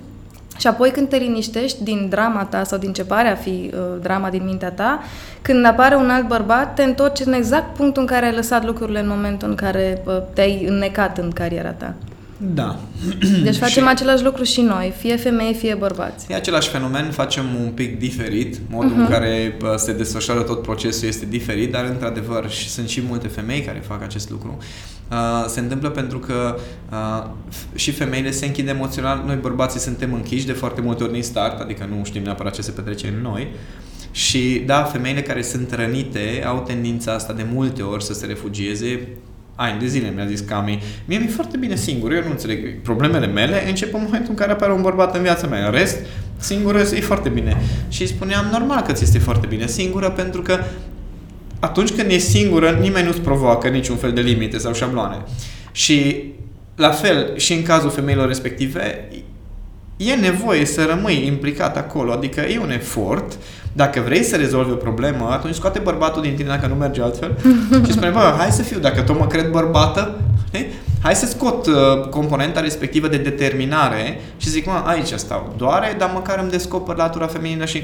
și 0.59 0.67
apoi 0.67 0.91
când 0.91 1.09
te 1.09 1.17
liniștești 1.17 1.83
din 1.83 2.07
drama 2.09 2.45
ta 2.45 2.65
sau 2.65 2.79
din 2.79 2.93
ce 2.93 3.05
pare 3.05 3.29
a 3.29 3.35
fi 3.35 3.71
uh, 3.75 3.81
drama 4.01 4.31
din 4.31 4.45
mintea 4.45 4.71
ta, 4.71 5.03
când 5.43 5.67
apare 5.67 5.95
un 5.95 6.11
alt 6.11 6.27
bărbat, 6.27 6.75
te 6.75 6.83
întorci 6.83 7.21
în 7.25 7.33
exact 7.33 7.77
punctul 7.77 8.03
în 8.03 8.09
care 8.09 8.27
ai 8.27 8.35
lăsat 8.35 8.65
lucrurile 8.65 9.01
în 9.01 9.09
momentul 9.09 9.49
în 9.49 9.55
care 9.55 10.03
uh, 10.05 10.15
te-ai 10.35 10.65
înnecat 10.69 11.19
în 11.19 11.31
cariera 11.31 11.71
ta. 11.71 11.95
Da. 12.55 12.79
Deci 13.45 13.57
facem 13.57 13.83
Și- 13.83 13.89
același 13.89 14.25
lucru 14.25 14.43
și 14.43 14.61
noi, 14.61 14.93
fie 14.97 15.17
femei, 15.17 15.55
fie 15.55 15.75
bărbați. 15.75 16.27
E 16.29 16.35
același 16.35 16.69
fenomen, 16.69 17.11
facem 17.11 17.45
un 17.65 17.71
pic 17.71 17.99
diferit, 17.99 18.59
modul 18.71 18.91
uh-huh. 18.91 18.97
în 18.97 19.07
care 19.09 19.57
bă, 19.59 19.75
se 19.79 19.93
desfășoară 19.93 20.41
tot 20.41 20.63
procesul 20.63 21.09
este 21.09 21.27
diferit, 21.29 21.73
dar 21.73 21.85
într-adevăr 21.85 22.51
și 22.51 22.69
sunt 22.69 22.89
și 22.89 23.03
multe 23.09 23.29
femei 23.29 23.61
care 23.61 23.83
fac 23.87 24.03
acest 24.03 24.31
lucru. 24.31 24.59
Uh, 25.13 25.45
se 25.47 25.61
întâmplă 25.61 25.89
pentru 25.91 26.19
că 26.19 26.57
uh, 26.91 27.25
f- 27.51 27.75
și 27.75 27.91
femeile 27.91 28.31
se 28.31 28.47
închid 28.47 28.69
emoțional, 28.69 29.23
noi 29.27 29.37
bărbații 29.37 29.81
suntem 29.81 30.13
închiși 30.13 30.47
de 30.47 30.53
foarte 30.53 30.81
multe 30.81 31.03
ori 31.03 31.13
din 31.13 31.23
start, 31.23 31.61
adică 31.61 31.89
nu 31.97 32.05
știm 32.05 32.23
neapărat 32.23 32.55
ce 32.55 32.63
se 32.63 32.71
petrece 32.71 33.09
în 33.09 33.23
noi. 33.23 33.49
Și 34.11 34.63
da, 34.67 34.83
femeile 34.83 35.23
care 35.23 35.43
sunt 35.43 35.73
rănite 35.73 36.43
au 36.47 36.63
tendința 36.67 37.13
asta 37.13 37.33
de 37.33 37.47
multe 37.53 37.83
ori 37.83 38.05
să 38.05 38.13
se 38.15 38.27
refugieze 38.27 39.09
ani 39.55 39.81
de 39.81 39.87
zile 39.87 40.13
mi-a 40.15 40.27
zis 40.27 40.41
Cami, 40.41 40.83
mie 41.05 41.19
mi-e 41.19 41.29
foarte 41.29 41.57
bine 41.57 41.77
singur, 41.77 42.13
eu 42.13 42.23
nu 42.23 42.31
înțeleg 42.31 42.83
problemele 42.83 43.27
mele, 43.27 43.69
încep 43.69 43.95
în 43.95 44.01
momentul 44.05 44.31
în 44.31 44.37
care 44.37 44.53
apare 44.53 44.73
un 44.73 44.83
bărbat 44.83 45.17
în 45.17 45.23
viața 45.23 45.47
mea, 45.47 45.67
în 45.67 45.73
rest, 45.73 45.99
singură 46.37 46.79
e 46.79 47.01
foarte 47.01 47.29
bine. 47.29 47.57
Și 47.89 48.03
îi 48.03 48.09
spuneam, 48.09 48.49
normal 48.53 48.83
că 48.83 48.93
ți 48.93 49.03
este 49.03 49.19
foarte 49.19 49.47
bine 49.47 49.67
singură, 49.67 50.11
pentru 50.11 50.43
că 50.43 50.59
atunci 51.63 51.91
când 51.91 52.11
e 52.11 52.19
singură, 52.19 52.71
nimeni 52.81 53.07
nu-ți 53.07 53.21
provoacă 53.21 53.69
niciun 53.69 53.97
fel 53.97 54.13
de 54.13 54.21
limite 54.21 54.59
sau 54.59 54.73
șabloane. 54.73 55.23
Și 55.73 56.25
la 56.77 56.91
fel, 56.91 57.39
și 57.39 57.53
în 57.53 57.63
cazul 57.63 57.91
femeilor 57.91 58.27
respective, 58.27 59.09
e 59.97 60.15
nevoie 60.15 60.65
să 60.65 60.85
rămâi 60.85 61.27
implicat 61.27 61.77
acolo, 61.77 62.13
adică 62.13 62.41
e 62.41 62.59
un 62.59 62.71
efort. 62.71 63.39
Dacă 63.73 64.01
vrei 64.01 64.23
să 64.23 64.37
rezolvi 64.37 64.71
o 64.71 64.75
problemă, 64.75 65.29
atunci 65.31 65.55
scoate 65.55 65.79
bărbatul 65.79 66.23
din 66.23 66.35
tine 66.35 66.49
dacă 66.49 66.67
nu 66.67 66.75
merge 66.75 67.03
altfel 67.03 67.39
și 67.87 67.93
spune, 67.93 68.11
bă, 68.11 68.35
hai 68.39 68.51
să 68.51 68.63
fiu, 68.63 68.79
dacă 68.79 69.01
tot 69.01 69.19
mă 69.19 69.27
cred 69.27 69.51
bărbată, 69.51 70.21
știi? 70.47 70.67
hai 71.03 71.15
să 71.15 71.27
scot 71.27 71.67
uh, 71.67 71.75
componenta 72.11 72.61
respectivă 72.61 73.09
de 73.09 73.17
determinare 73.17 74.21
și 74.37 74.49
zic, 74.49 74.67
mă, 74.67 74.83
aici 74.87 75.13
stau, 75.15 75.55
doare, 75.57 75.95
dar 75.99 76.11
măcar 76.15 76.39
îmi 76.39 76.51
descoper 76.51 76.97
latura 76.97 77.27
feminină 77.27 77.65
și 77.65 77.83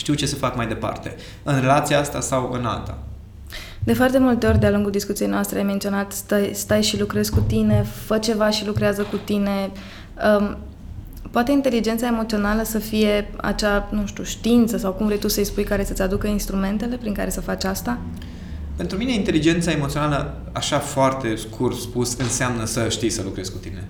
știu 0.00 0.14
ce 0.14 0.26
să 0.26 0.34
fac 0.34 0.56
mai 0.56 0.66
departe, 0.66 1.14
în 1.42 1.60
relația 1.60 1.98
asta 1.98 2.20
sau 2.20 2.50
în 2.52 2.64
alta. 2.64 2.98
De 3.84 3.92
foarte 3.92 4.18
multe 4.18 4.46
ori, 4.46 4.58
de-a 4.58 4.70
lungul 4.70 4.90
discuției 4.90 5.28
noastre, 5.28 5.58
ai 5.58 5.64
menționat 5.64 6.12
stai, 6.12 6.50
stai 6.54 6.82
și 6.82 6.98
lucrezi 6.98 7.30
cu 7.30 7.40
tine, 7.40 7.84
fă 8.06 8.18
ceva 8.18 8.50
și 8.50 8.66
lucrează 8.66 9.02
cu 9.02 9.16
tine. 9.16 9.70
Um, 10.38 10.56
poate 11.30 11.52
inteligența 11.52 12.06
emoțională 12.06 12.62
să 12.62 12.78
fie 12.78 13.30
acea, 13.36 13.88
nu 13.90 14.06
știu, 14.06 14.24
știință 14.24 14.76
sau 14.76 14.92
cum 14.92 15.06
vrei 15.06 15.18
tu 15.18 15.28
să-i 15.28 15.44
spui, 15.44 15.64
care 15.64 15.84
să-ți 15.84 16.02
aducă 16.02 16.26
instrumentele 16.26 16.96
prin 16.96 17.12
care 17.12 17.30
să 17.30 17.40
faci 17.40 17.64
asta? 17.64 17.98
Pentru 18.76 18.96
mine, 18.96 19.14
inteligența 19.14 19.70
emoțională, 19.70 20.40
așa 20.52 20.78
foarte 20.78 21.34
scurt 21.36 21.76
spus, 21.76 22.16
înseamnă 22.18 22.64
să 22.64 22.88
știi 22.88 23.10
să 23.10 23.22
lucrezi 23.22 23.52
cu 23.52 23.58
tine. 23.58 23.88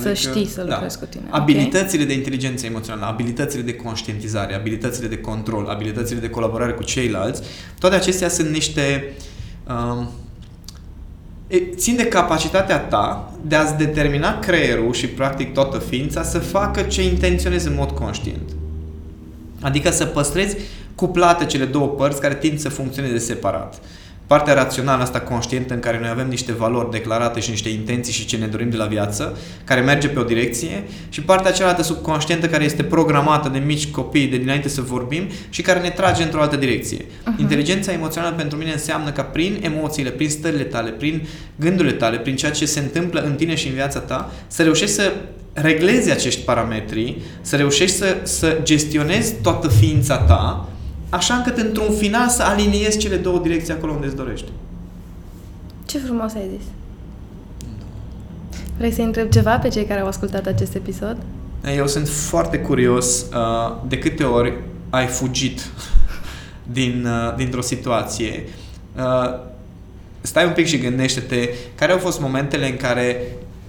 Să 0.00 0.12
știi 0.14 0.46
să 0.46 0.66
lucrezi 0.68 0.98
cu 0.98 1.04
tine, 1.04 1.24
ok. 1.26 1.34
Abilitățile 1.34 2.04
de 2.04 2.12
inteligență 2.12 2.66
emoțională, 2.66 3.06
abilitățile 3.06 3.62
de 3.62 3.74
conștientizare, 3.74 4.54
abilitățile 4.54 5.06
de 5.06 5.18
control, 5.18 5.66
abilitățile 5.66 6.20
de 6.20 6.30
colaborare 6.30 6.72
cu 6.72 6.82
ceilalți, 6.82 7.42
toate 7.78 7.94
acestea 7.94 8.28
sunt 8.28 8.48
niște... 8.48 9.12
Um, 9.68 10.10
e, 11.46 11.58
țin 11.58 11.96
de 11.96 12.06
capacitatea 12.06 12.78
ta 12.78 13.32
de 13.46 13.56
a-ți 13.56 13.76
determina 13.76 14.38
creierul 14.38 14.92
și 14.92 15.06
practic 15.06 15.52
toată 15.52 15.78
ființa 15.78 16.22
să 16.22 16.38
facă 16.38 16.82
ce 16.82 17.04
intenționezi 17.04 17.68
în 17.68 17.74
mod 17.74 17.90
conștient. 17.90 18.50
Adică 19.60 19.90
să 19.90 20.04
păstrezi 20.04 20.56
cuplate 20.94 21.44
cele 21.44 21.64
două 21.64 21.86
părți 21.86 22.20
care 22.20 22.34
tind 22.34 22.58
să 22.58 22.68
funcționeze 22.68 23.18
separat. 23.18 23.80
Partea 24.32 24.54
rațională 24.54 25.02
asta 25.02 25.20
conștientă 25.20 25.74
în 25.74 25.80
care 25.80 25.98
noi 26.00 26.08
avem 26.08 26.28
niște 26.28 26.52
valori 26.52 26.90
declarate 26.90 27.40
și 27.40 27.50
niște 27.50 27.68
intenții 27.68 28.12
și 28.12 28.26
ce 28.26 28.36
ne 28.36 28.46
dorim 28.46 28.70
de 28.70 28.76
la 28.76 28.84
viață, 28.84 29.38
care 29.64 29.80
merge 29.80 30.08
pe 30.08 30.18
o 30.18 30.22
direcție 30.22 30.84
și 31.08 31.20
partea 31.20 31.52
cealaltă 31.52 31.82
subconștientă 31.82 32.46
care 32.46 32.64
este 32.64 32.82
programată 32.82 33.48
de 33.48 33.58
mici 33.58 33.90
copii 33.90 34.26
de 34.26 34.36
dinainte 34.36 34.68
să 34.68 34.80
vorbim 34.80 35.28
și 35.50 35.62
care 35.62 35.80
ne 35.80 35.90
trage 35.90 36.22
într-o 36.22 36.40
altă 36.40 36.56
direcție. 36.56 36.98
Uh-huh. 36.98 37.40
Inteligența 37.40 37.92
emoțională 37.92 38.34
pentru 38.34 38.58
mine 38.58 38.72
înseamnă 38.72 39.10
ca 39.10 39.22
prin 39.22 39.58
emoțiile, 39.62 40.10
prin 40.10 40.28
stările 40.30 40.62
tale, 40.62 40.90
prin 40.90 41.26
gândurile 41.56 41.94
tale, 41.94 42.18
prin 42.18 42.36
ceea 42.36 42.52
ce 42.52 42.66
se 42.66 42.80
întâmplă 42.80 43.20
în 43.20 43.34
tine 43.34 43.54
și 43.54 43.68
în 43.68 43.74
viața 43.74 43.98
ta, 43.98 44.32
să 44.46 44.62
reușești 44.62 44.94
să 44.94 45.12
reglezi 45.52 46.10
acești 46.10 46.40
parametri, 46.40 47.16
să 47.40 47.56
reușești 47.56 47.96
să, 47.96 48.16
să 48.22 48.58
gestionezi 48.62 49.34
toată 49.42 49.68
ființa 49.68 50.16
ta, 50.16 50.68
așa 51.12 51.34
încât 51.34 51.56
într-un 51.56 51.94
final 51.94 52.28
să 52.28 52.42
aliniezi 52.42 52.98
cele 52.98 53.16
două 53.16 53.38
direcții 53.38 53.72
acolo 53.72 53.92
unde 53.92 54.06
îți 54.06 54.16
dorești. 54.16 54.50
Ce 55.86 55.98
frumos 55.98 56.34
ai 56.34 56.48
zis! 56.56 56.66
Vrei 58.76 58.92
să 58.92 59.02
întreb 59.02 59.30
ceva 59.30 59.58
pe 59.58 59.68
cei 59.68 59.84
care 59.84 60.00
au 60.00 60.06
ascultat 60.06 60.46
acest 60.46 60.74
episod? 60.74 61.16
Eu 61.76 61.86
sunt 61.86 62.08
foarte 62.08 62.58
curios 62.58 63.20
uh, 63.20 63.76
de 63.88 63.98
câte 63.98 64.24
ori 64.24 64.52
ai 64.90 65.06
fugit 65.06 65.60
din, 66.78 67.06
uh, 67.06 67.34
dintr-o 67.36 67.60
situație. 67.60 68.44
Uh, 68.96 69.38
stai 70.20 70.46
un 70.46 70.52
pic 70.52 70.66
și 70.66 70.78
gândește-te 70.78 71.48
care 71.74 71.92
au 71.92 71.98
fost 71.98 72.20
momentele 72.20 72.68
în 72.70 72.76
care 72.76 73.22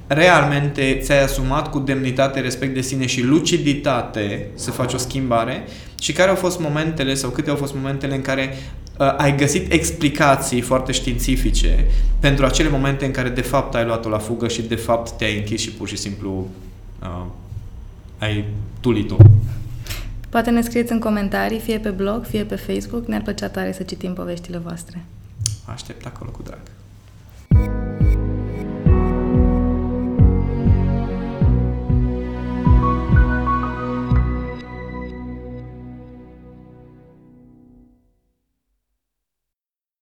realmente 0.07 0.99
ți-ai 1.01 1.23
asumat 1.23 1.69
cu 1.69 1.79
demnitate, 1.79 2.39
respect 2.39 2.73
de 2.73 2.81
sine 2.81 3.05
și 3.05 3.21
luciditate 3.21 4.47
să 4.55 4.71
faci 4.71 4.93
o 4.93 4.97
schimbare 4.97 5.63
și 6.01 6.11
care 6.11 6.29
au 6.29 6.35
fost 6.35 6.59
momentele 6.59 7.13
sau 7.13 7.29
câte 7.29 7.49
au 7.49 7.55
fost 7.55 7.73
momentele 7.73 8.15
în 8.15 8.21
care 8.21 8.55
uh, 8.99 9.15
ai 9.17 9.35
găsit 9.35 9.71
explicații 9.71 10.61
foarte 10.61 10.91
științifice 10.91 11.85
pentru 12.19 12.45
acele 12.45 12.69
momente 12.69 13.05
în 13.05 13.11
care 13.11 13.29
de 13.29 13.41
fapt 13.41 13.75
ai 13.75 13.85
luat-o 13.85 14.09
la 14.09 14.17
fugă 14.17 14.47
și 14.47 14.61
de 14.61 14.75
fapt 14.75 15.11
te-ai 15.11 15.37
închis 15.37 15.61
și 15.61 15.71
pur 15.71 15.87
și 15.87 15.97
simplu 15.97 16.47
uh, 17.01 17.25
ai 18.17 18.45
tulit-o. 18.79 19.15
Poate 20.29 20.49
ne 20.49 20.61
scrieți 20.61 20.91
în 20.91 20.99
comentarii, 20.99 21.59
fie 21.59 21.79
pe 21.79 21.89
blog, 21.89 22.25
fie 22.25 22.43
pe 22.43 22.55
Facebook. 22.55 23.07
Ne-ar 23.07 23.21
plăcea 23.21 23.49
tare 23.49 23.71
să 23.71 23.83
citim 23.83 24.13
poveștile 24.13 24.57
voastre. 24.57 25.05
Aștept 25.65 26.05
acolo 26.05 26.29
cu 26.29 26.41
drag. 26.43 26.61